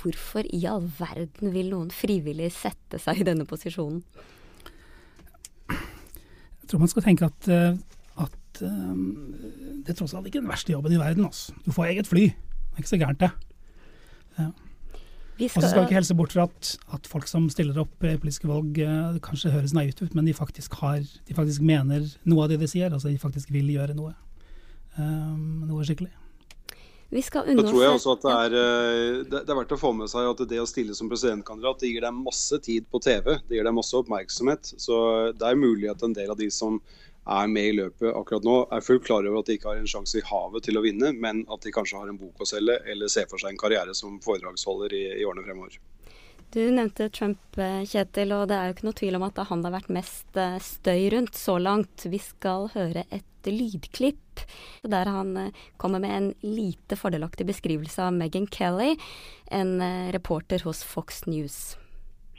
hvorfor 0.00 0.46
i 0.54 0.62
all 0.70 0.86
verden 0.98 1.52
vil 1.54 1.70
noen 1.72 1.92
frivillig 1.94 2.52
sette 2.54 3.00
seg 3.02 3.22
i 3.22 3.26
denne 3.28 3.46
posisjonen? 3.48 4.02
Jeg 5.68 6.70
tror 6.70 6.82
man 6.82 6.90
skal 6.90 7.04
tenke 7.06 7.28
at, 7.28 7.48
eh, 7.52 7.76
at 8.24 8.62
um, 8.66 9.34
det 9.84 9.92
er 9.92 9.98
tross 9.98 10.14
alt 10.16 10.26
ikke 10.26 10.40
den 10.40 10.50
verste 10.50 10.74
jobben 10.74 10.94
i 10.96 10.98
verden. 10.98 11.28
Altså. 11.28 11.54
Du 11.62 11.70
får 11.74 11.92
eget 11.92 12.10
fly. 12.10 12.24
Det 12.32 12.74
er 12.74 12.82
ikke 12.82 12.94
så 12.94 13.02
gærent, 13.02 13.22
det. 13.22 13.30
Ja. 14.38 14.50
Og 15.36 15.52
så 15.52 15.68
skal 15.68 15.82
vi 15.82 15.86
ikke 15.90 15.98
helse 15.98 16.16
bort 16.16 16.32
fra 16.32 16.46
at, 16.48 16.70
at, 16.96 17.08
folk 17.10 17.28
som 17.28 17.48
stiller 17.52 17.76
opp 17.82 18.04
i 18.04 18.14
politiske 18.16 18.48
valg, 18.48 18.78
det 18.78 19.22
kanskje 19.24 19.52
høres 19.52 19.74
naivt 19.76 20.00
ut, 20.00 20.14
men 20.16 20.24
de 20.24 20.32
faktisk, 20.36 20.78
har, 20.80 21.02
de 21.04 21.36
faktisk 21.36 21.60
mener 21.60 22.06
noe 22.24 22.46
av 22.46 22.54
det 22.54 22.60
de 22.62 22.70
sier. 22.70 22.88
Altså 22.88 23.12
de 23.12 23.20
faktisk 23.20 23.52
vil 23.52 23.68
gjøre 23.74 23.96
noe. 23.98 24.14
Um, 24.96 25.66
noe 25.68 25.84
skikkelig. 25.84 26.14
Vi 27.08 27.22
skal 27.22 27.46
unne 27.52 27.62
tror 27.62 27.84
jeg 27.84 27.94
også 27.94 28.14
at 28.16 28.24
det 28.24 28.32
er, 28.34 28.54
eh, 28.58 29.18
det, 29.30 29.42
er 29.44 29.58
verdt 29.60 29.74
å 29.76 29.78
få 29.78 29.92
med 29.94 30.10
seg 30.10 30.26
at 30.26 30.40
det 30.50 30.58
å 30.58 30.66
stille 30.66 30.94
som 30.96 31.10
presidentkandidat 31.10 31.84
det 31.84 31.92
gir 31.92 32.02
deg 32.02 32.16
masse 32.18 32.58
tid 32.64 32.88
på 32.90 32.98
TV. 33.04 33.36
Det 33.46 33.58
gir 33.58 33.68
deg 33.68 33.76
masse 33.76 33.94
oppmerksomhet. 33.94 34.72
Så 34.82 34.96
det 35.38 35.46
er 35.46 35.60
mulig 35.60 35.92
at 35.92 36.02
en 36.02 36.16
del 36.16 36.32
av 36.34 36.40
de 36.40 36.48
som 36.50 36.80
er 37.26 37.50
med 37.50 37.70
i 37.70 37.74
løpet 37.80 38.14
akkurat 38.14 38.46
nå, 38.46 38.56
er 38.70 38.84
fullt 38.84 39.06
klar 39.06 39.26
over 39.26 39.42
at 39.42 39.50
de 39.50 39.58
ikke 39.58 39.72
har 39.72 39.80
en 39.80 39.90
sjanse 39.90 40.20
i 40.20 40.24
havet 40.26 40.66
til 40.66 40.78
å 40.78 40.84
vinne, 40.84 41.10
men 41.12 41.42
at 41.52 41.66
de 41.66 41.74
kanskje 41.74 41.98
har 41.98 42.10
en 42.10 42.20
bok 42.20 42.42
å 42.42 42.48
selge 42.48 42.78
eller 42.86 43.10
ser 43.12 43.26
for 43.30 43.42
seg 43.42 43.54
en 43.54 43.60
karriere 43.60 43.94
som 43.98 44.20
foredragsholder 44.24 44.94
i, 44.94 45.04
i 45.20 45.26
årene 45.26 45.46
fremover. 45.46 45.78
Du 46.54 46.62
nevnte 46.70 47.08
Trump, 47.10 47.58
eh, 47.58 47.82
Kjetil, 47.84 48.32
og 48.32 48.46
det 48.48 48.56
er 48.56 48.68
jo 48.68 48.76
ikke 48.76 48.86
noe 48.86 48.96
tvil 49.00 49.18
om 49.18 49.24
at 49.26 49.34
det 49.34 49.42
er 49.42 49.48
han 49.50 49.62
det 49.64 49.68
har 49.68 49.74
vært 49.80 49.96
mest 49.96 50.38
eh, 50.38 50.58
støy 50.62 51.08
rundt 51.12 51.34
så 51.34 51.56
langt. 51.58 52.06
Vi 52.06 52.20
skal 52.22 52.70
høre 52.76 53.02
et 53.10 53.50
lydklipp 53.50 54.44
der 54.86 55.10
han 55.10 55.34
eh, 55.36 55.64
kommer 55.76 56.00
med 56.02 56.14
en 56.14 56.28
lite 56.46 56.96
fordelaktig 56.96 57.48
beskrivelse 57.50 58.06
av 58.06 58.14
Meghan 58.14 58.46
Kelly, 58.46 58.94
en 59.50 59.78
reporter 60.14 60.62
hos 60.66 60.84
Fox 60.86 61.26
News. 61.26 61.76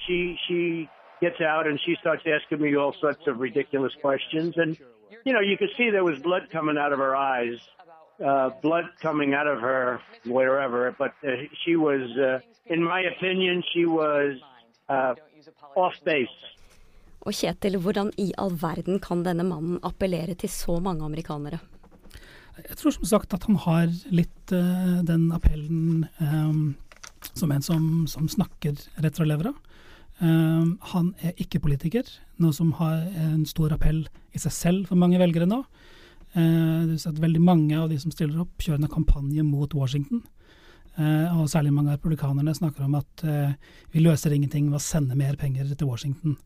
She, 0.08 0.38
she 0.48 0.88
gets 1.22 1.42
out 1.42 1.68
and 1.68 1.80
she 1.80 1.96
starts 2.00 2.24
asking 2.26 2.62
me 2.62 2.76
all 2.76 2.94
sorts 2.94 3.28
of 3.28 3.40
ridiculous 3.40 3.94
questions. 4.02 4.58
And, 4.58 4.78
you 5.26 5.34
know, 5.34 5.40
you 5.40 5.58
could 5.58 5.72
see 5.78 5.90
there 5.90 6.04
was 6.04 6.20
blood 6.20 6.50
coming 6.52 6.78
out 6.78 6.92
of 6.94 7.00
her 7.00 7.16
eyes, 7.16 7.60
uh, 8.24 8.50
blood 8.62 8.86
coming 9.02 9.34
out 9.34 9.48
of 9.48 9.60
her 9.62 10.00
wherever. 10.26 10.96
But 10.98 11.14
uh, 11.24 11.30
she 11.64 11.76
was, 11.76 12.04
uh, 12.18 12.40
in 12.66 12.84
my 12.84 13.02
opinion, 13.02 13.64
she 13.74 13.86
was 13.86 14.40
uh, 14.90 15.16
off 15.76 15.96
base. 16.04 16.38
Og 17.28 17.36
Kjetil, 17.36 17.76
hvordan 17.84 18.14
i 18.24 18.30
all 18.40 18.54
verden 18.56 19.02
kan 19.04 19.26
denne 19.26 19.44
mannen 19.44 19.82
appellere 19.84 20.38
til 20.40 20.50
så 20.50 20.78
mange 20.80 21.04
amerikanere? 21.04 21.60
Jeg 22.58 22.78
tror 22.80 22.94
som 22.96 23.06
sagt 23.06 23.34
at 23.36 23.44
han 23.46 23.58
har 23.68 23.90
litt 24.10 24.54
uh, 24.56 25.04
den 25.06 25.28
appellen 25.36 26.08
um, 26.24 26.78
som 27.34 27.52
en 27.52 27.62
som, 27.62 28.08
som 28.08 28.30
snakker 28.32 28.80
rett 29.04 29.20
fra 29.20 29.28
levra. 29.28 29.52
Um, 30.18 30.80
han 30.94 31.12
er 31.22 31.36
ikke 31.38 31.60
politiker, 31.62 32.08
noe 32.42 32.54
som 32.56 32.72
har 32.80 33.04
en 33.22 33.44
stor 33.46 33.74
appell 33.76 34.08
i 34.34 34.40
seg 34.42 34.54
selv 34.54 34.88
for 34.90 34.98
mange 34.98 35.20
velgere 35.22 35.46
nå. 35.50 35.60
Uh, 36.34 36.98
ser 36.98 37.14
at 37.14 37.22
Veldig 37.22 37.42
mange 37.42 37.78
av 37.78 37.90
de 37.92 38.00
som 38.02 38.12
stiller 38.14 38.42
opp, 38.42 38.56
kjører 38.62 38.82
en 38.82 38.92
kampanje 38.92 39.44
mot 39.46 39.74
Washington. 39.78 40.24
Uh, 40.98 41.38
og 41.38 41.50
særlig 41.52 41.74
mange 41.76 41.92
av 41.92 41.98
republikanerne 42.00 42.56
snakker 42.58 42.84
om 42.88 42.96
at 42.98 43.14
uh, 43.30 43.54
vi 43.94 44.00
løser 44.02 44.34
ingenting 44.34 44.72
ved 44.72 44.80
å 44.80 44.82
sende 44.82 45.16
mer 45.18 45.36
penger 45.38 45.66
til 45.76 45.90
Washington. 45.90 46.38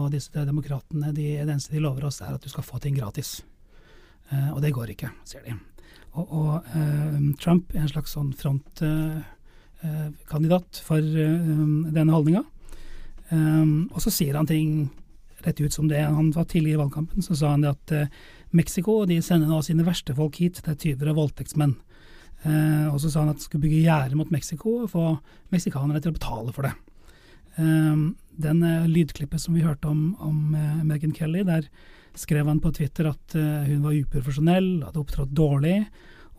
Og 0.00 0.12
disse 0.14 0.46
demokratene, 0.46 1.12
de, 1.12 1.26
det 1.42 1.44
eneste 1.44 1.74
de 1.74 1.84
lover 1.84 2.04
oss, 2.08 2.20
er 2.24 2.32
at 2.36 2.44
du 2.44 2.48
skal 2.48 2.64
få 2.64 2.76
ting 2.80 2.94
gratis. 2.96 3.42
og 4.54 4.62
det 4.62 4.70
går 4.70 4.90
ikke, 4.92 5.10
sier 5.26 5.42
de. 5.42 5.50
Og, 6.14 6.26
og 6.30 6.62
Trump 7.42 7.74
er 7.74 7.82
en 7.82 7.90
slags 7.90 8.14
sånn 8.14 8.30
frontkandidat 8.38 10.78
for 10.86 11.02
denne 11.02 12.14
holdninga. 12.14 12.46
Um, 13.30 13.88
og 13.94 14.02
så 14.02 14.10
sier 14.12 14.34
han 14.38 14.48
ting 14.48 14.88
rett 15.44 15.60
ut 15.60 15.72
som 15.72 15.88
det. 15.88 16.00
Han 16.02 16.32
var 16.34 16.48
tidlig 16.50 16.74
i 16.74 16.80
valgkampen, 16.80 17.22
så 17.24 17.36
sa 17.38 17.54
han 17.54 17.64
det 17.64 17.72
at 17.72 17.94
uh, 17.96 18.20
Mexico 18.56 19.04
de 19.08 19.20
sender 19.22 19.48
nå 19.50 19.60
sine 19.64 19.86
verste 19.86 20.16
folk 20.16 20.40
hit, 20.42 20.60
det 20.64 20.74
er 20.74 20.80
tyver 20.82 21.12
og 21.12 21.20
voldtektsmenn. 21.22 21.76
Uh, 22.44 22.88
og 22.90 22.98
så 23.02 23.12
sa 23.12 23.24
han 23.24 23.32
at 23.32 23.40
de 23.40 23.46
skulle 23.46 23.66
bygge 23.66 23.84
gjerde 23.84 24.18
mot 24.18 24.32
Mexico 24.32 24.80
og 24.84 24.92
få 24.92 25.06
meksikanerne 25.54 26.00
til 26.02 26.12
å 26.12 26.18
betale 26.18 26.54
for 26.56 26.68
det. 26.68 26.74
Um, 27.60 28.14
den 28.40 28.62
uh, 28.64 28.88
lydklippet 28.88 29.42
som 29.42 29.56
vi 29.56 29.64
hørte 29.64 29.90
om, 29.90 30.14
om 30.22 30.54
uh, 30.56 30.84
Meghan 30.86 31.14
Kelly, 31.16 31.44
der 31.46 31.66
skrev 32.18 32.48
han 32.48 32.62
på 32.62 32.72
Twitter 32.74 33.10
at 33.10 33.36
uh, 33.36 33.66
hun 33.68 33.84
var 33.84 33.98
uprofesjonell, 33.98 34.70
hadde 34.86 35.02
opptrådt 35.02 35.34
dårlig, 35.36 35.84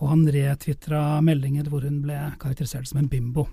og 0.01 0.09
han 0.09 0.25
retvitra 0.33 1.21
meldinger 1.23 1.69
hvor 1.69 1.85
hun 1.85 2.01
ble 2.03 2.17
karakterisert 2.41 2.89
som 2.89 3.03
en 3.03 3.11
bimbo. 3.11 3.45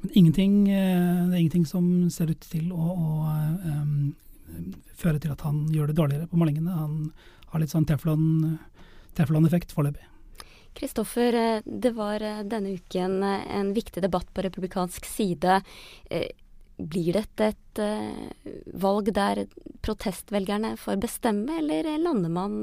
Men 0.00 0.10
ingenting, 0.12 0.68
eh, 0.68 1.26
det 1.28 1.34
er 1.34 1.40
ingenting 1.40 1.66
som 1.66 2.10
ser 2.10 2.30
ut 2.30 2.48
til 2.50 2.72
å, 2.72 2.90
å 2.92 3.08
um, 3.64 4.14
føre 4.96 5.20
til 5.22 5.32
at 5.32 5.44
han 5.46 5.64
gjør 5.72 5.90
det 5.90 5.98
dårligere 5.98 6.28
på 6.30 6.40
målingene. 6.40 6.74
Han 6.76 6.98
har 7.52 7.62
litt 7.62 7.72
sånn 7.72 7.88
teflon-effekt 7.88 9.16
teflon 9.16 9.48
foreløpig. 9.50 10.06
Kristoffer, 10.76 11.38
eh, 11.40 11.62
det 11.64 11.94
var 11.96 12.24
denne 12.44 12.76
uken 12.76 13.22
en 13.24 13.72
viktig 13.76 14.04
debatt 14.04 14.28
på 14.34 14.44
republikansk 14.44 15.08
side. 15.08 15.62
Blir 16.76 17.16
dette 17.16 17.46
et 17.54 17.78
valg 18.76 19.08
der 19.16 19.46
protestvelgerne 19.80 20.74
får 20.76 20.98
bestemme, 21.00 21.62
eller 21.62 21.88
lander 21.96 22.28
man 22.28 22.58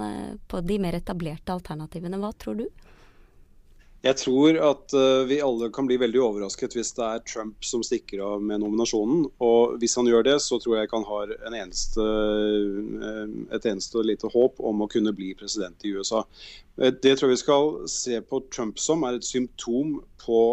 på 0.48 0.62
de 0.62 0.78
mer 0.78 1.00
etablerte 1.00 1.56
alternativene? 1.56 2.20
Hva 2.22 2.30
tror 2.38 2.62
du? 2.62 2.68
Jeg 4.04 4.18
tror 4.20 4.58
at 4.60 4.94
uh, 4.98 5.24
vi 5.30 5.38
alle 5.40 5.70
kan 5.72 5.88
bli 5.88 5.96
veldig 6.02 6.20
overrasket 6.20 6.74
hvis 6.76 6.92
det 6.98 7.06
er 7.08 7.22
Trump 7.24 7.64
som 7.64 7.86
stikker 7.88 8.20
av 8.26 8.42
med 8.44 8.60
nominasjonen. 8.60 9.30
Og 9.40 9.78
hvis 9.80 9.96
han 9.96 10.10
gjør 10.12 10.26
det, 10.28 10.34
så 10.44 10.60
tror 10.60 10.76
jeg 10.76 10.90
ikke 10.90 11.00
han 11.00 11.08
har 11.08 11.32
eneste, 11.62 12.04
uh, 12.04 13.38
et 13.56 13.70
eneste 13.72 14.04
lite 14.04 14.28
håp 14.34 14.60
om 14.60 14.84
å 14.84 14.90
kunne 14.92 15.16
bli 15.16 15.32
president 15.40 15.88
i 15.88 15.94
USA. 15.96 16.26
Uh, 16.76 16.90
det 16.92 17.16
tror 17.16 17.32
jeg 17.32 17.38
vi 17.38 17.44
skal 17.46 17.72
se 17.96 18.20
på 18.28 18.42
Trump 18.52 18.84
som 18.84 19.08
er 19.08 19.22
et 19.22 19.30
symptom 19.30 20.02
på 20.24 20.44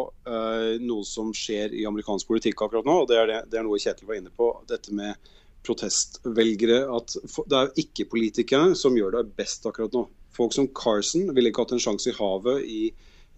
noe 0.82 1.06
som 1.06 1.28
skjer 1.34 1.70
i 1.78 1.84
amerikansk 1.86 2.26
politikk 2.26 2.64
akkurat 2.64 2.86
nå. 2.86 2.96
og 3.02 3.10
Det 3.10 3.18
er, 3.20 3.28
det, 3.30 3.36
det 3.52 3.60
er 3.60 3.66
noe 3.66 3.78
Kjetil 3.78 4.08
var 4.08 4.18
inne 4.18 4.32
på. 4.34 4.48
dette 4.66 4.94
med 4.94 5.30
protestvelgere. 5.66 6.80
at 6.90 7.14
Det 7.46 7.58
er 7.58 7.76
ikke-politikerne 7.82 8.74
som 8.78 8.96
gjør 8.98 9.18
det 9.18 9.28
best 9.38 9.66
akkurat 9.70 9.94
nå. 9.94 10.08
Folk 10.34 10.54
som 10.56 10.66
Carson 10.74 11.30
ville 11.36 11.52
ikke 11.52 11.66
hatt 11.66 11.76
en 11.76 11.82
sjanse 11.82 12.10
i 12.10 12.18
havet 12.18 12.66
i 12.66 12.82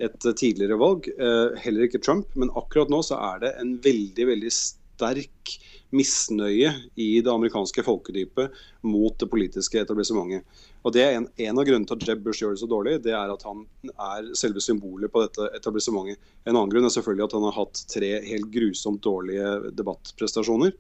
et 0.00 0.28
tidligere 0.38 0.78
valg. 0.80 1.08
Eh, 1.12 1.58
heller 1.64 1.88
ikke 1.88 2.00
Trump. 2.02 2.30
Men 2.38 2.52
akkurat 2.58 2.92
nå 2.92 3.02
så 3.06 3.18
er 3.32 3.44
det 3.44 3.54
en 3.60 3.76
veldig, 3.84 4.28
veldig 4.32 4.52
sterk 4.54 5.58
misnøye 5.92 6.70
i 6.96 7.08
det 7.20 7.28
amerikanske 7.28 7.84
folkedypet 7.84 8.54
mot 8.88 9.16
det 9.20 9.28
politiske 9.28 9.80
etablissementet. 9.82 10.46
Og 10.82 10.94
det 10.96 11.02
er 11.04 11.18
en, 11.18 11.28
en, 11.36 11.58
av 11.60 11.66
grunnene 11.68 11.88
til 11.88 12.00
at 12.00 12.08
Jeb 12.08 12.22
Bush 12.24 12.42
gjør 12.42 12.56
det 12.56 12.62
så 12.62 12.68
dårlig, 12.70 12.96
det 13.04 13.12
er 13.14 13.30
at 13.30 13.44
han 13.46 13.66
er 13.92 14.32
selve 14.38 14.62
symbolet 14.64 15.12
på 15.12 15.22
dette 15.22 15.50
etablissementet. 15.58 16.18
En 16.46 16.56
annen 16.56 16.72
grunn 16.72 16.88
er 16.88 16.94
selvfølgelig 16.94 17.28
at 17.28 17.36
han 17.36 17.46
har 17.46 17.58
hatt 17.60 17.84
tre 17.92 18.10
helt 18.24 18.48
grusomt 18.54 19.04
dårlige 19.04 19.74
debattprestasjoner. 19.76 20.72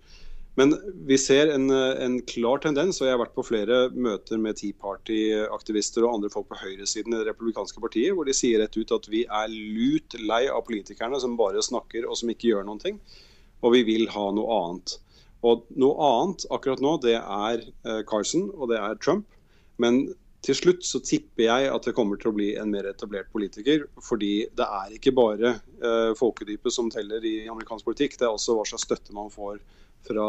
Men 0.60 0.74
vi 1.08 1.16
ser 1.16 1.48
en, 1.54 1.70
en, 1.72 2.18
klar 2.28 2.60
tendens, 2.60 2.98
og 3.00 3.06
jeg 3.06 3.14
har 3.14 3.22
vært 3.22 3.36
på 3.36 3.44
flere 3.46 3.76
møter 3.96 4.40
med 4.40 4.58
Tea 4.60 4.76
Party-aktivister 4.76 6.04
og 6.04 6.18
andre 6.18 6.30
folk 6.32 6.50
på 6.50 6.58
høyresiden 6.60 7.14
i 7.14 7.20
det 7.22 7.30
republikanske 7.30 7.80
partiet, 7.80 8.12
hvor 8.12 8.28
de 8.28 8.36
sier 8.36 8.60
rett 8.60 8.76
ut 8.76 8.92
at 8.92 9.08
vi 9.08 9.24
er 9.24 9.48
lut 9.48 10.18
lei 10.20 10.42
av 10.52 10.66
politikerne 10.66 11.20
som 11.22 11.38
bare 11.40 11.64
snakker 11.64 12.04
og 12.04 12.18
som 12.20 12.32
ikke 12.32 12.50
gjør 12.50 12.68
noen 12.68 12.82
ting. 12.84 13.00
Og 13.64 13.78
vi 13.78 13.84
vil 13.88 14.10
ha 14.12 14.26
noe 14.36 14.58
annet. 14.58 14.98
Og 15.42 15.64
noe 15.80 16.10
annet 16.10 16.44
akkurat 16.54 16.82
nå, 16.84 16.98
det 17.02 17.16
er 17.16 17.62
eh, 17.64 18.02
Carson 18.08 18.50
og 18.52 18.68
det 18.74 18.82
er 18.82 19.00
Trump. 19.00 19.24
Men 19.80 20.04
til 20.42 20.58
slutt 20.58 20.84
så 20.84 21.00
tipper 21.06 21.46
jeg 21.46 21.70
at 21.70 21.86
det 21.86 21.94
kommer 21.96 22.18
til 22.20 22.32
å 22.32 22.36
bli 22.36 22.52
en 22.58 22.70
mer 22.70 22.86
etablert 22.90 23.30
politiker. 23.32 23.86
Fordi 24.02 24.48
det 24.58 24.66
er 24.66 24.96
ikke 24.96 25.14
bare 25.14 25.54
uh, 25.84 26.10
folkedypet 26.18 26.74
som 26.74 26.90
teller 26.90 27.22
i 27.24 27.46
amerikansk 27.50 27.86
politikk, 27.86 28.18
det 28.18 28.26
er 28.26 28.34
også 28.34 28.56
hva 28.58 28.66
slags 28.66 28.88
støtte 28.88 29.14
man 29.14 29.30
får 29.30 29.60
fra 30.06 30.26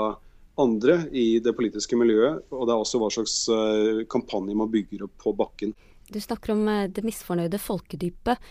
andre 0.62 1.00
i 1.16 1.40
det 1.44 1.56
politiske 1.58 1.98
miljøet. 1.98 2.46
Og 2.54 2.68
det 2.68 2.76
er 2.76 2.84
også 2.84 3.02
hva 3.02 3.10
slags 3.14 3.40
uh, 3.50 4.04
kampanje 4.12 4.58
man 4.58 4.72
bygger 4.74 5.08
opp 5.08 5.18
på 5.24 5.36
bakken. 5.38 5.74
Du 6.14 6.20
snakker 6.22 6.52
om 6.54 6.68
det 6.94 7.02
misfornøyde 7.08 7.58
folkedypet. 7.64 8.42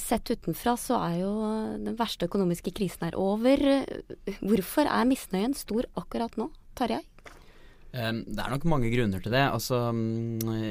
Sett 0.00 0.30
utenfra 0.30 0.76
så 0.78 0.96
er 1.10 1.16
jo 1.18 1.32
den 1.82 1.98
verste 1.98 2.28
økonomiske 2.30 2.72
krisen 2.72 3.08
her 3.08 3.16
over. 3.18 3.60
Hvorfor 4.38 4.88
er 4.88 5.10
misnøyen 5.10 5.56
stor 5.58 5.90
akkurat 6.00 6.38
nå, 6.40 6.46
Tarjei? 6.78 7.02
Det 7.90 8.40
er 8.40 8.54
nok 8.54 8.64
mange 8.70 8.94
grunner 8.94 9.20
til 9.22 9.34
det. 9.34 9.42
Altså, 9.42 9.82
mm, 9.92 10.70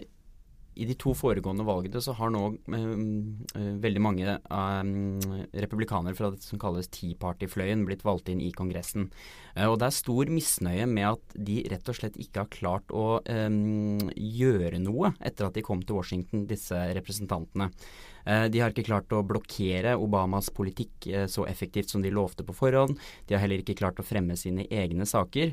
i 0.76 0.86
de 0.90 0.96
to 1.00 1.14
foregående 1.18 1.66
valgene 1.68 2.02
så 2.04 2.16
har 2.18 2.32
nå 2.34 2.44
uh, 2.54 3.74
veldig 3.84 4.04
mange 4.04 4.36
uh, 4.38 4.84
republikanere 5.64 6.18
fra 6.18 6.32
det 6.34 6.44
som 6.46 6.62
kalles 6.62 6.90
Tea 6.94 7.18
Party-fløyen 7.20 7.86
blitt 7.88 8.06
valgt 8.06 8.32
inn 8.34 8.42
i 8.44 8.52
Kongressen. 8.56 9.10
Uh, 9.58 9.68
og 9.70 9.78
det 9.82 9.90
er 9.90 9.98
stor 9.98 10.32
misnøye 10.34 10.88
med 10.90 11.10
at 11.12 11.38
de 11.50 11.60
rett 11.72 11.92
og 11.92 12.00
slett 12.00 12.18
ikke 12.22 12.46
har 12.46 12.54
klart 12.54 12.94
å 12.94 13.06
gjøre 13.24 14.80
noe 14.82 15.14
etter 15.24 15.48
at 15.48 15.56
de 15.58 15.64
kom 15.66 15.82
til 15.84 15.98
Washington, 15.98 16.46
disse 16.50 16.78
representantene. 16.96 17.70
De 18.24 18.62
har 18.62 18.72
ikke 18.72 18.86
klart 18.88 19.12
å 19.12 19.24
blokkere 19.28 19.98
Obamas 20.00 20.48
politikk 20.56 21.10
så 21.32 21.44
effektivt 21.50 21.92
som 21.92 22.04
de 22.04 22.12
lovte 22.14 22.46
på 22.48 22.56
forhånd. 22.56 22.96
De 23.28 23.36
har 23.36 23.44
heller 23.44 23.64
ikke 23.64 23.76
klart 23.82 24.00
å 24.00 24.06
fremme 24.08 24.38
sine 24.40 24.64
egne 24.72 25.08
saker. 25.10 25.52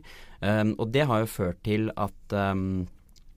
Og 0.76 0.84
det 0.94 1.08
har 1.10 1.24
jo 1.24 1.32
ført 1.32 1.62
til 1.66 1.90
at 1.98 2.36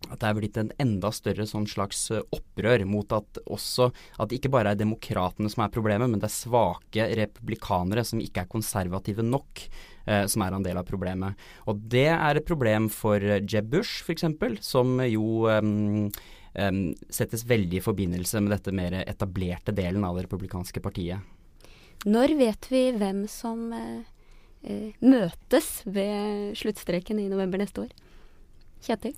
at 0.09 0.19
det 0.19 0.29
er 0.29 0.37
blitt 0.37 0.59
en 0.59 0.71
enda 0.81 1.11
større 1.15 1.45
sånn 1.47 1.65
slags 1.69 2.05
eh, 2.13 2.23
opprør 2.35 2.83
mot 2.89 3.15
at 3.15 3.39
også 3.43 3.89
at 3.91 4.29
det 4.29 4.39
ikke 4.39 4.51
bare 4.53 4.73
er 4.73 4.79
demokratene 4.79 5.51
som 5.51 5.65
er 5.65 5.73
problemet, 5.73 6.11
men 6.11 6.21
det 6.21 6.29
er 6.29 6.35
svake 6.35 7.07
republikanere 7.19 8.05
som 8.07 8.21
ikke 8.23 8.43
er 8.43 8.51
konservative 8.51 9.25
nok, 9.25 9.65
eh, 10.05 10.25
som 10.29 10.45
er 10.45 10.57
en 10.57 10.65
del 10.65 10.79
av 10.79 10.87
problemet. 10.89 11.39
Og 11.71 11.81
det 11.93 12.09
er 12.13 12.39
et 12.39 12.47
problem 12.47 12.89
for 12.93 13.21
Jeb 13.21 13.71
Bush 13.73 14.03
f.eks., 14.03 14.27
som 14.65 14.97
jo 15.07 15.47
um, 15.49 16.09
um, 16.59 16.81
settes 17.09 17.45
veldig 17.49 17.79
i 17.79 17.85
forbindelse 17.85 18.43
med 18.43 18.57
dette 18.57 18.75
mer 18.75 18.99
etablerte 19.03 19.75
delen 19.75 20.05
av 20.07 20.17
det 20.17 20.27
republikanske 20.27 20.83
partiet. 20.83 21.23
Når 22.03 22.35
vet 22.35 22.67
vi 22.67 22.87
hvem 22.97 23.23
som 23.31 23.69
uh, 23.71 24.03
møtes 24.99 25.69
ved 25.87 26.57
sluttstreken 26.59 27.21
i 27.23 27.29
november 27.31 27.61
neste 27.63 27.87
år? 27.87 27.93
Kjetil? 28.83 29.13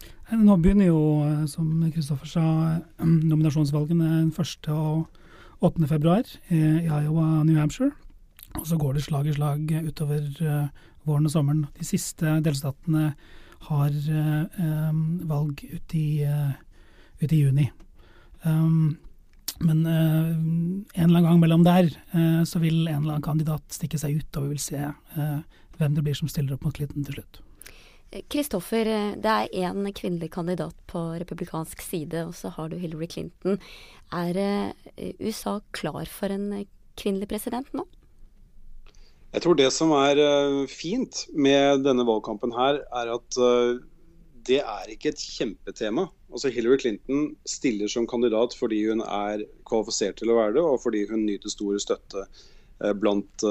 Nå 0.46 0.58
begynner 0.62 0.92
jo, 0.92 1.00
eh, 1.26 1.46
som 1.50 1.70
Kristoffer 1.94 2.30
sa, 2.30 2.46
eh, 2.76 3.06
nominasjonsvalgene 3.32 4.28
1. 4.30 4.70
og 4.70 5.08
8. 5.66 5.88
februar 5.90 6.28
i 6.54 6.60
Iowa 6.86 7.44
New 7.44 7.58
Hampshire. 7.58 7.92
Og 8.60 8.68
så 8.70 8.78
går 8.78 8.94
det 8.96 9.06
slag 9.08 9.28
i 9.28 9.34
slag 9.36 9.72
utover 9.84 10.22
uh, 10.46 10.68
våren 11.04 11.26
og 11.28 11.32
sommeren. 11.34 11.66
De 11.76 11.84
siste 11.84 12.38
delstatene 12.46 13.16
har 13.66 13.96
valg 15.26 15.64
ut 15.66 15.96
i, 15.98 16.22
ut 17.24 17.34
i 17.34 17.40
juni. 17.40 17.66
Men 18.46 19.80
en 19.90 20.86
eller 20.94 21.18
annen 21.18 21.26
gang 21.26 21.42
mellom 21.42 21.66
der 21.66 21.90
så 22.46 22.62
vil 22.62 22.86
en 22.86 23.02
eller 23.02 23.16
annen 23.16 23.26
kandidat 23.26 23.66
stikke 23.74 23.98
seg 24.00 24.22
ut, 24.22 24.38
og 24.38 24.46
vi 24.46 24.54
vil 24.54 24.64
se 24.68 24.86
hvem 25.80 25.98
det 25.98 26.06
blir 26.06 26.20
som 26.20 26.30
stiller 26.30 26.56
opp 26.56 26.68
mot 26.68 26.78
Clinton 26.78 27.08
til 27.10 27.18
slutt. 27.18 27.42
Kristoffer, 28.32 28.88
det 29.20 29.32
er 29.32 29.52
én 29.68 29.88
kvinnelig 29.96 30.30
kandidat 30.32 30.76
på 30.88 31.02
republikansk 31.20 31.82
side, 31.84 32.22
og 32.28 32.36
så 32.38 32.52
har 32.56 32.70
du 32.72 32.78
Hillary 32.80 33.08
Clinton. 33.12 33.58
Er 34.16 34.38
eh, 34.40 35.16
USA 35.20 35.60
klar 35.76 36.08
for 36.08 36.32
en 36.32 36.66
kvinnelig 36.96 37.28
president 37.32 37.72
nå? 37.76 37.84
Jeg 39.36 39.44
tror 39.44 39.58
det 39.60 39.68
som 39.76 39.92
er 39.98 40.22
eh, 40.22 40.62
fint 40.72 41.26
med 41.36 41.84
denne 41.84 42.06
valgkampen 42.08 42.56
her, 42.56 42.80
er 42.96 43.12
at 43.18 43.40
eh, 43.42 43.82
det 44.48 44.62
er 44.62 44.94
ikke 44.94 45.12
et 45.12 45.26
kjempetema. 45.36 46.08
Altså 46.32 46.54
Hillary 46.54 46.80
Clinton 46.86 47.34
stiller 47.50 47.92
som 47.92 48.08
kandidat 48.08 48.56
fordi 48.56 48.84
hun 48.88 49.04
er 49.04 49.44
kvalifisert 49.68 50.22
til 50.22 50.32
å 50.32 50.40
være 50.40 50.56
det, 50.56 50.64
og 50.64 50.80
fordi 50.84 51.04
hun 51.10 51.26
nyter 51.26 51.52
stor 51.52 51.80
støtte 51.82 52.28
blant, 53.00 53.46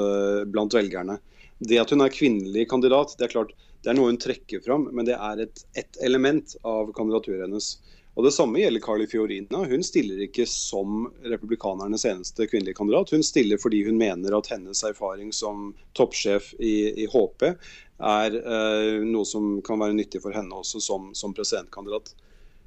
blant 0.53 0.75
velgerne. 0.77 1.17
Det 1.59 1.79
at 1.81 1.91
hun 1.91 2.03
er 2.05 2.13
kvinnelig 2.13 2.67
kandidat, 2.69 3.15
det 3.17 3.25
er 3.25 3.33
klart 3.33 3.55
det 3.85 3.91
er 3.91 3.97
noe 3.99 4.09
hun 4.09 4.17
trekker 4.17 4.63
fram, 4.65 4.87
men 4.97 5.05
det 5.05 5.13
er 5.13 5.43
et, 5.43 5.61
et 5.77 5.99
element 6.07 6.55
av 6.65 6.89
kandidaturet 6.97 7.45
hennes. 7.45 7.75
Og 8.15 8.23
Det 8.25 8.31
samme 8.33 8.57
gjelder 8.57 8.81
Carly 8.81 9.05
Fiorina. 9.11 9.61
Hun 9.69 9.83
stiller 9.85 10.23
ikke 10.25 10.47
som 10.49 11.09
republikanernes 11.27 12.07
eneste 12.09 12.47
kvinnelige 12.49 12.79
kandidat. 12.79 13.11
Hun 13.13 13.25
stiller 13.27 13.59
fordi 13.61 13.83
hun 13.85 13.99
mener 13.99 14.37
at 14.37 14.49
hennes 14.49 14.81
erfaring 14.87 15.33
som 15.35 15.73
toppsjef 15.99 16.53
i, 16.57 17.03
i 17.03 17.09
HP 17.11 17.45
er 17.45 18.37
eh, 18.39 19.03
noe 19.05 19.27
som 19.27 19.59
kan 19.67 19.83
være 19.83 19.97
nyttig 19.99 20.23
for 20.23 20.35
henne 20.35 20.63
også 20.63 20.81
som, 20.83 21.11
som 21.13 21.35
presidentkandidat. 21.35 22.15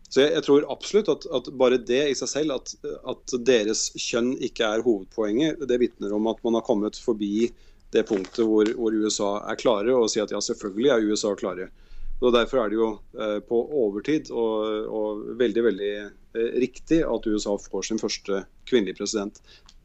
Så 0.08 0.22
jeg, 0.22 0.36
jeg, 0.36 0.44
tror 0.46 0.68
absolutt 0.72 1.10
at, 1.12 1.26
at, 1.36 1.50
bare 1.60 1.80
det 1.80 2.04
i 2.12 2.16
seg 2.16 2.30
selv, 2.30 2.60
at, 2.60 2.76
at 3.08 3.34
deres 3.48 3.88
kjønn 4.00 4.36
ikke 4.44 4.68
er 4.68 4.84
hovedpoenget, 4.86 5.66
det 5.68 5.80
vitner 5.82 6.14
om 6.16 6.30
at 6.30 6.40
man 6.46 6.60
har 6.60 6.64
kommet 6.68 7.00
forbi 7.00 7.48
det 7.94 8.04
punktet 8.08 8.44
hvor, 8.44 8.68
hvor, 8.76 8.94
USA 8.94 9.30
er 9.48 9.60
klare, 9.60 9.94
og 9.94 10.10
si 10.12 10.20
at 10.20 10.32
ja, 10.34 10.40
selvfølgelig 10.44 10.90
er 10.92 11.06
USA 11.08 11.34
klare. 11.38 11.68
Og 12.18 12.34
Derfor 12.34 12.60
er 12.60 12.70
det 12.70 12.78
jo 12.80 12.90
eh, 13.14 13.38
på 13.46 13.60
overtid 13.84 14.32
og, 14.34 14.88
og, 14.90 15.24
veldig 15.38 15.64
veldig 15.68 15.92
eh, 16.02 16.52
riktig 16.58 17.04
at 17.06 17.28
USA 17.30 17.54
får 17.62 17.88
sin 17.88 18.02
første 18.02 18.42
kvinnelige 18.66 18.98
president. 18.98 19.38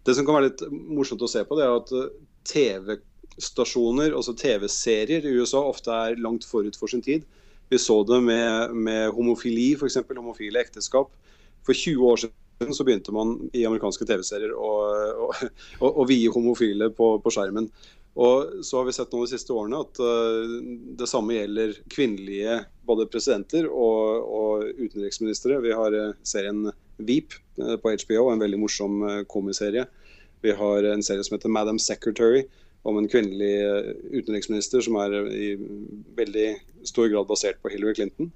Det 0.03 0.15
som 0.17 0.25
kan 0.25 0.39
være 0.39 0.49
litt 0.49 0.63
morsomt 0.71 1.23
å 1.23 1.29
se 1.29 1.45
på, 1.45 1.59
det 1.59 1.67
er 1.67 1.77
at 1.77 1.93
eh, 1.95 2.09
TV-stasjoner, 2.49 4.17
altså 4.17 4.33
TV-serier 4.35 5.29
i 5.29 5.35
USA, 5.37 5.61
ofte 5.61 5.93
er 5.93 6.19
langt 6.19 6.47
forut 6.49 6.75
for 6.79 6.91
sin 6.91 7.05
tid. 7.05 7.23
Vi 7.69 7.79
så 7.79 8.01
det 8.05 8.19
med, 8.25 8.73
med 8.75 9.13
homofili, 9.15 9.71
f.eks. 9.77 10.01
homofile 10.09 10.61
ekteskap. 10.61 11.13
For 11.63 11.77
20 11.77 12.09
år 12.09 12.19
siden 12.19 12.42
så 12.71 12.85
begynte 12.85 13.13
man 13.15 13.35
i 13.53 13.65
amerikanske 13.67 14.05
TV-serier 14.07 14.53
å, 14.55 14.71
å, 15.27 15.89
å, 15.89 16.05
vie 16.09 16.31
homofile 16.31 16.89
på, 16.95 17.17
på 17.23 17.33
skjermen. 17.33 17.69
Og 18.13 18.63
så 18.65 18.77
har 18.77 18.85
vi 18.85 18.93
sett 18.93 19.13
nå 19.13 19.23
de 19.23 19.31
siste 19.31 19.53
årene 19.55 19.79
at 19.81 19.99
uh, 20.03 20.57
det 20.99 21.09
samme 21.09 21.33
gjelder 21.33 21.73
kvinnelige 21.89 22.59
både 22.85 23.07
presidenter 23.09 23.65
og, 23.69 24.27
og 24.29 24.67
utenriksministre. 24.77 25.57
Vi 25.65 25.73
har 25.73 25.97
uh, 25.97 26.11
serien 26.27 26.67
Veep 27.01 27.33
uh, 27.57 27.75
på 27.81 27.95
HBO, 28.05 28.27
en 28.29 28.43
veldig 28.43 28.61
morsom 28.61 29.01
komiserie. 29.31 29.87
Vi 30.45 30.53
har 30.59 30.89
en 30.91 31.05
serie 31.05 31.25
som 31.25 31.37
heter 31.37 31.53
Madam 31.53 31.79
Secretary, 31.81 32.43
om 32.83 32.97
en 32.99 33.07
kvinnelig 33.07 33.53
utenriksminister 34.11 34.83
som 34.83 34.97
er 34.99 35.13
i 35.31 35.53
veldig 36.17 36.49
stor 36.85 37.07
grad 37.07 37.29
basert 37.29 37.61
på 37.63 37.71
Hillary 37.71 37.95
Clinton. 37.95 38.27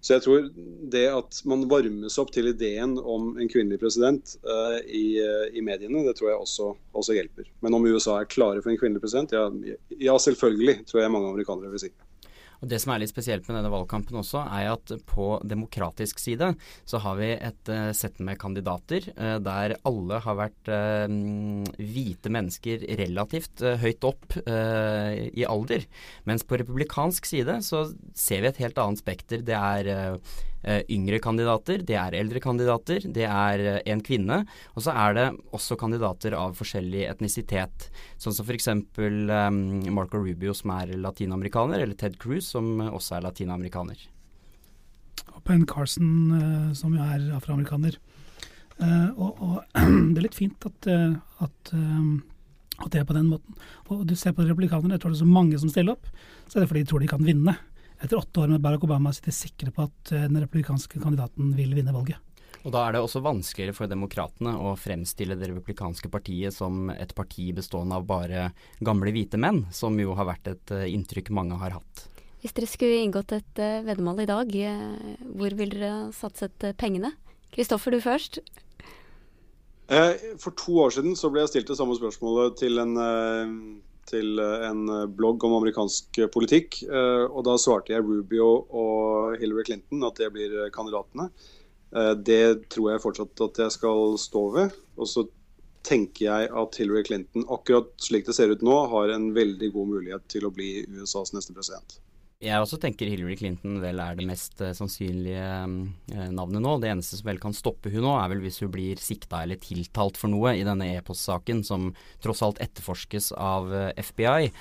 Så 0.00 0.14
jeg 0.16 0.24
tror 0.24 0.46
det 0.92 1.04
at 1.12 1.40
man 1.48 1.66
varmes 1.68 2.16
opp 2.20 2.30
til 2.32 2.48
ideen 2.48 2.96
om 2.98 3.34
en 3.36 3.50
kvinnelig 3.52 3.82
president 3.82 4.36
uh, 4.48 4.78
i, 4.80 5.20
uh, 5.20 5.46
i, 5.52 5.60
mediene, 5.64 6.06
det 6.06 6.14
tror 6.16 6.30
jeg 6.30 6.40
også, 6.40 6.68
også, 6.96 7.16
hjelper. 7.18 7.50
Men 7.60 7.76
om 7.76 7.84
USA 7.84 8.16
er 8.20 8.30
klare 8.30 8.62
for 8.64 8.72
en 8.72 8.80
kvinnelig 8.80 9.04
president, 9.04 9.34
ja, 9.36 9.76
ja 10.00 10.16
selvfølgelig, 10.16 10.80
tror 10.88 11.04
jeg 11.04 11.12
mange 11.12 11.28
amerikanere 11.34 11.74
vil 11.74 11.84
si. 11.84 11.92
Og 12.60 12.68
Det 12.68 12.80
som 12.82 12.92
er 12.92 13.02
litt 13.02 13.12
spesielt 13.12 13.46
med 13.48 13.56
denne 13.56 13.72
valgkampen 13.72 14.20
også, 14.20 14.42
er 14.44 14.70
at 14.74 14.92
på 15.08 15.32
demokratisk 15.48 16.20
side 16.20 16.52
så 16.88 17.00
har 17.04 17.16
vi 17.20 17.30
et 17.34 17.72
uh, 17.72 17.90
sett 17.96 18.20
med 18.20 18.38
kandidater 18.40 19.08
uh, 19.16 19.38
der 19.40 19.76
alle 19.88 20.20
har 20.24 20.38
vært 20.38 20.70
uh, 20.72 21.06
hvite 21.80 22.32
mennesker 22.32 22.84
relativt 23.00 23.64
høyt 23.80 24.04
opp 24.06 24.36
i 24.40 25.44
alder. 25.48 25.84
Mens 26.28 26.44
på 26.46 26.58
republikansk 26.60 27.26
side 27.28 27.56
så 27.66 27.82
ser 28.16 28.42
vi 28.44 28.50
et 28.50 28.60
helt 28.62 28.78
annet 28.80 29.00
spekter. 29.02 29.42
Det 29.46 29.56
er 29.56 30.18
yngre 30.92 31.20
kandidater, 31.22 31.80
det 31.86 31.96
er 31.96 32.16
eldre 32.18 32.40
kandidater, 32.42 33.04
det 33.08 33.24
er 33.24 33.64
eh, 33.64 33.80
en 33.92 34.02
kvinne. 34.04 34.42
Og 34.74 34.84
så 34.84 34.92
er 34.92 35.16
det 35.16 35.26
også 35.56 35.78
kandidater 35.80 36.36
av 36.36 36.56
forskjellig 36.58 37.06
etnisitet. 37.08 37.88
Sånn 38.20 38.36
som 38.36 38.48
f.eks. 38.48 38.68
Um, 39.00 39.60
Marco 39.96 40.20
Rubio 40.20 40.54
som 40.56 40.74
er 40.76 40.94
latinamerikaner, 41.00 41.80
eller 41.80 41.96
Ted 41.96 42.18
Cruz 42.20 42.50
som 42.52 42.76
også 42.90 43.18
er 43.18 43.28
latinamerikaner. 43.28 44.08
Og 45.36 45.40
Ben 45.48 45.64
Carson 45.68 46.10
uh, 46.34 46.72
som 46.76 46.96
jo 46.96 47.04
er 47.04 47.30
afroamerikaner. 47.38 48.00
Og, 48.80 49.40
og 49.44 49.56
det 50.14 50.16
er 50.16 50.24
litt 50.24 50.36
fint 50.38 50.64
at, 50.64 50.86
at 51.44 51.72
at 52.80 52.94
det 52.94 53.02
er 53.02 53.08
på 53.08 53.12
den 53.12 53.26
måten. 53.28 53.56
Og 53.92 54.06
du 54.08 54.14
ser 54.16 54.32
på 54.32 54.46
republikanerne, 54.46 54.94
jeg 54.96 55.02
tror 55.02 55.12
det 55.12 55.18
er 55.18 55.24
så 55.26 55.28
mange 55.28 55.58
som 55.60 55.68
stiller 55.68 55.98
opp, 55.98 56.06
så 56.48 56.58
er 56.58 56.64
det 56.64 56.70
fordi 56.70 56.84
de 56.84 56.88
tror 56.88 57.02
de 57.04 57.10
kan 57.10 57.26
vinne 57.26 57.52
etter 58.00 58.18
åtte 58.18 58.40
år 58.40 58.48
med 58.48 58.60
Barack 58.60 58.84
Obama 58.84 59.12
sitter 59.12 59.34
sikre 59.34 59.72
på 59.74 59.84
at 59.88 60.12
eh, 60.12 60.26
den 60.26 60.40
republikanske 60.40 61.00
kandidaten 61.02 61.52
vil 61.56 61.74
vinne 61.76 61.94
valget. 61.94 62.18
Og 62.60 62.72
Da 62.74 62.82
er 62.84 62.92
det 62.92 63.00
også 63.00 63.22
vanskeligere 63.24 63.76
for 63.76 63.88
demokratene 63.88 64.52
å 64.60 64.74
fremstille 64.76 65.36
det 65.38 65.48
republikanske 65.48 66.10
partiet 66.12 66.52
som 66.52 66.90
et 66.92 67.14
parti 67.16 67.48
bestående 67.56 67.96
av 67.96 68.04
bare 68.08 68.50
gamle 68.84 69.12
hvite 69.16 69.40
menn, 69.40 69.62
som 69.72 69.96
jo 70.00 70.12
har 70.18 70.28
vært 70.28 70.50
et 70.52 70.74
uh, 70.76 70.84
inntrykk 70.84 71.30
mange 71.32 71.56
har 71.56 71.78
hatt. 71.78 72.04
Hvis 72.42 72.52
dere 72.56 72.68
skulle 72.68 73.00
inngått 73.00 73.32
et 73.36 73.62
uh, 73.62 73.80
veddemål 73.86 74.20
i 74.24 74.28
dag, 74.28 74.52
hvor 75.40 75.56
vil 75.56 75.72
dere 75.72 76.10
satset 76.16 76.68
pengene? 76.80 77.14
Kristoffer, 77.54 77.96
du 77.96 78.04
først. 78.04 78.42
For 79.88 80.54
to 80.54 80.76
år 80.84 80.92
siden 80.94 81.16
så 81.18 81.32
ble 81.32 81.42
jeg 81.42 81.54
stilt 81.54 81.72
det 81.72 81.80
samme 81.80 81.96
spørsmålet 81.98 82.60
til 82.60 82.78
en 82.78 82.92
til 84.10 84.40
en 84.42 84.84
blogg 85.16 85.46
om 85.46 85.56
amerikansk 85.60 86.20
politikk. 86.34 86.82
Og 86.90 87.40
da 87.46 87.56
svarte 87.60 87.94
jeg 87.94 88.04
Rubio 88.04 88.50
og 88.68 89.36
Hillary 89.40 89.66
Clinton 89.68 90.06
at 90.08 90.18
det 90.20 90.32
blir 90.34 90.56
kandidatene. 90.74 91.30
Det 92.18 92.68
tror 92.70 92.92
jeg 92.92 93.02
fortsatt 93.02 93.44
at 93.46 93.62
jeg 93.64 93.76
skal 93.78 94.18
stå 94.20 94.44
ved. 94.58 94.74
Og 94.98 95.08
så 95.10 95.24
tenker 95.86 96.26
jeg 96.26 96.50
at 96.62 96.76
Hillary 96.80 97.06
Clinton, 97.06 97.46
akkurat 97.48 97.88
slik 98.02 98.26
det 98.28 98.36
ser 98.36 98.52
ut 98.52 98.62
nå, 98.66 98.76
har 98.92 99.14
en 99.14 99.30
veldig 99.36 99.72
god 99.74 99.92
mulighet 99.94 100.26
til 100.32 100.46
å 100.46 100.52
bli 100.54 100.82
USAs 100.90 101.32
neste 101.36 101.56
president. 101.56 102.00
Jeg 102.40 102.56
også 102.56 102.78
tenker 102.80 103.10
Hillary 103.10 103.34
Clinton 103.36 103.74
vel 103.82 103.98
er 104.00 104.14
det 104.16 104.24
mest 104.24 104.62
uh, 104.64 104.70
sannsynlige 104.72 105.44
uh, 105.44 106.28
navnet 106.32 106.62
nå. 106.64 106.70
Det 106.80 106.88
eneste 106.88 107.18
som 107.18 107.28
vel 107.28 107.40
kan 107.42 107.52
stoppe 107.52 107.92
hun 107.92 108.00
nå, 108.00 108.14
er 108.16 108.30
vel 108.32 108.40
hvis 108.40 108.62
hun 108.64 108.70
blir 108.72 109.02
sikta 109.02 109.42
eller 109.44 109.60
tiltalt 109.60 110.16
for 110.16 110.32
noe 110.32 110.54
i 110.56 110.64
denne 110.64 110.88
e-postsaken, 110.94 111.60
som 111.68 111.90
tross 112.24 112.40
alt 112.46 112.62
etterforskes 112.64 113.34
av 113.36 113.68
uh, 113.68 113.82
eh, 113.90 114.00
FBI. 114.00 114.52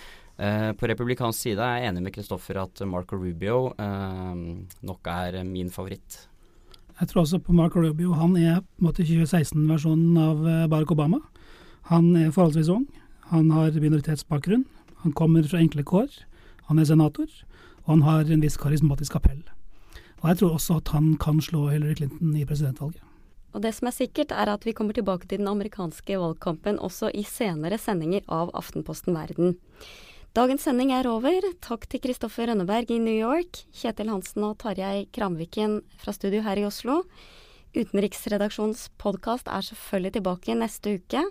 på 0.79 0.87
republikansk 0.87 1.35
side 1.35 1.63
er 1.63 1.81
jeg 1.81 1.89
enig 1.89 2.03
med 2.03 2.13
Kristoffer 2.15 2.61
at 2.61 2.79
Marco 2.87 3.17
Rubio 3.19 3.73
nok 4.87 5.07
er 5.11 5.41
min 5.43 5.67
favoritt. 5.69 6.29
Jeg 6.99 7.09
tror 7.09 7.25
også 7.25 7.39
på 7.43 7.55
Marco 7.55 7.79
Rubio. 7.83 8.13
Han 8.15 8.37
er 8.39 8.61
på 8.61 8.79
en 8.79 8.87
måte 8.87 9.03
2016-versjonen 9.03 10.15
av 10.19 10.47
Barack 10.71 10.93
Obama. 10.95 11.19
Han 11.91 12.15
er 12.15 12.31
forholdsvis 12.31 12.71
ung. 12.71 12.87
Han 13.33 13.51
har 13.51 13.75
minoritetsbakgrunn. 13.75 14.63
Han 15.03 15.11
kommer 15.11 15.43
fra 15.43 15.59
enkle 15.59 15.83
kår. 15.83 16.07
Han 16.71 16.79
er 16.79 16.87
senator 16.87 17.27
og 17.89 17.95
han 17.95 18.06
har 18.06 18.30
en 18.30 18.43
viss 18.45 18.58
karismatisk 18.62 19.15
appell. 19.17 19.41
Og 20.21 20.28
jeg 20.30 20.38
tror 20.39 20.58
også 20.60 20.75
at 20.78 20.91
han 20.93 21.15
kan 21.17 21.39
slå 21.41 21.71
Hillary 21.71 21.95
Clinton 21.97 22.36
i 22.38 22.45
presidentvalget. 22.45 23.02
Og 23.58 23.63
det 23.63 23.71
som 23.73 23.89
er 23.89 23.95
sikkert, 23.95 24.30
er 24.30 24.52
at 24.54 24.65
vi 24.67 24.75
kommer 24.78 24.93
tilbake 24.93 25.25
til 25.25 25.41
den 25.41 25.49
amerikanske 25.49 26.19
valgkampen 26.21 26.78
også 26.78 27.10
i 27.17 27.23
senere 27.25 27.80
sendinger 27.82 28.21
av 28.30 28.52
Aftenposten 28.54 29.17
Verden. 29.17 29.58
Dagens 30.38 30.67
sending 30.67 30.91
er 30.93 31.10
over. 31.10 31.41
Takk 31.65 31.88
til 31.89 32.04
Kristoffer 32.04 32.45
Rønneberg 32.52 32.91
i 32.93 32.99
New 33.02 33.15
York, 33.15 33.63
Kjetil 33.73 34.12
Hansen 34.13 34.45
og 34.45 34.60
Tarjei 34.62 35.08
Kramviken 35.10 35.80
fra 35.97 36.13
studio 36.13 36.43
her 36.45 36.62
i 36.62 36.67
Oslo. 36.69 37.02
Utenriksredaksjonens 37.73 38.91
podkast 39.02 39.49
er 39.49 39.65
selvfølgelig 39.65 40.13
tilbake 40.19 40.54
neste 40.58 40.99
uke. 40.99 41.25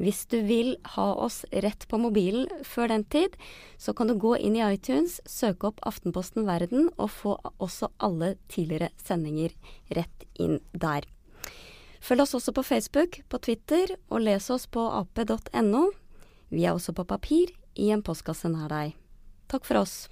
Hvis 0.00 0.22
du 0.32 0.38
vil 0.48 0.78
ha 0.94 1.10
oss 1.20 1.42
rett 1.52 1.84
på 1.88 1.98
mobilen 2.00 2.48
før 2.64 2.88
den 2.88 3.02
tid, 3.12 3.34
så 3.76 3.92
kan 3.92 4.08
du 4.08 4.16
gå 4.16 4.32
inn 4.40 4.56
i 4.56 4.64
iTunes, 4.64 5.18
søke 5.28 5.68
opp 5.68 5.82
Aftenposten 5.84 6.46
Verden 6.48 6.88
og 6.96 7.10
få 7.12 7.34
også 7.60 7.90
alle 8.00 8.34
tidligere 8.48 8.88
sendinger 8.96 9.52
rett 9.92 10.24
inn 10.40 10.62
der. 10.72 11.04
Følg 12.00 12.24
oss 12.24 12.32
også 12.38 12.54
på 12.56 12.64
Facebook, 12.64 13.20
på 13.28 13.42
Twitter, 13.44 13.92
og 14.08 14.24
les 14.24 14.48
oss 14.48 14.64
på 14.64 14.86
ap.no. 14.88 15.82
Vi 16.48 16.64
er 16.64 16.72
også 16.72 16.96
på 16.96 17.04
papir 17.04 17.52
i 17.76 17.90
en 17.92 18.00
postkasse 18.02 18.48
nær 18.48 18.72
deg. 18.72 18.96
Takk 19.52 19.68
for 19.68 19.82
oss. 19.82 20.08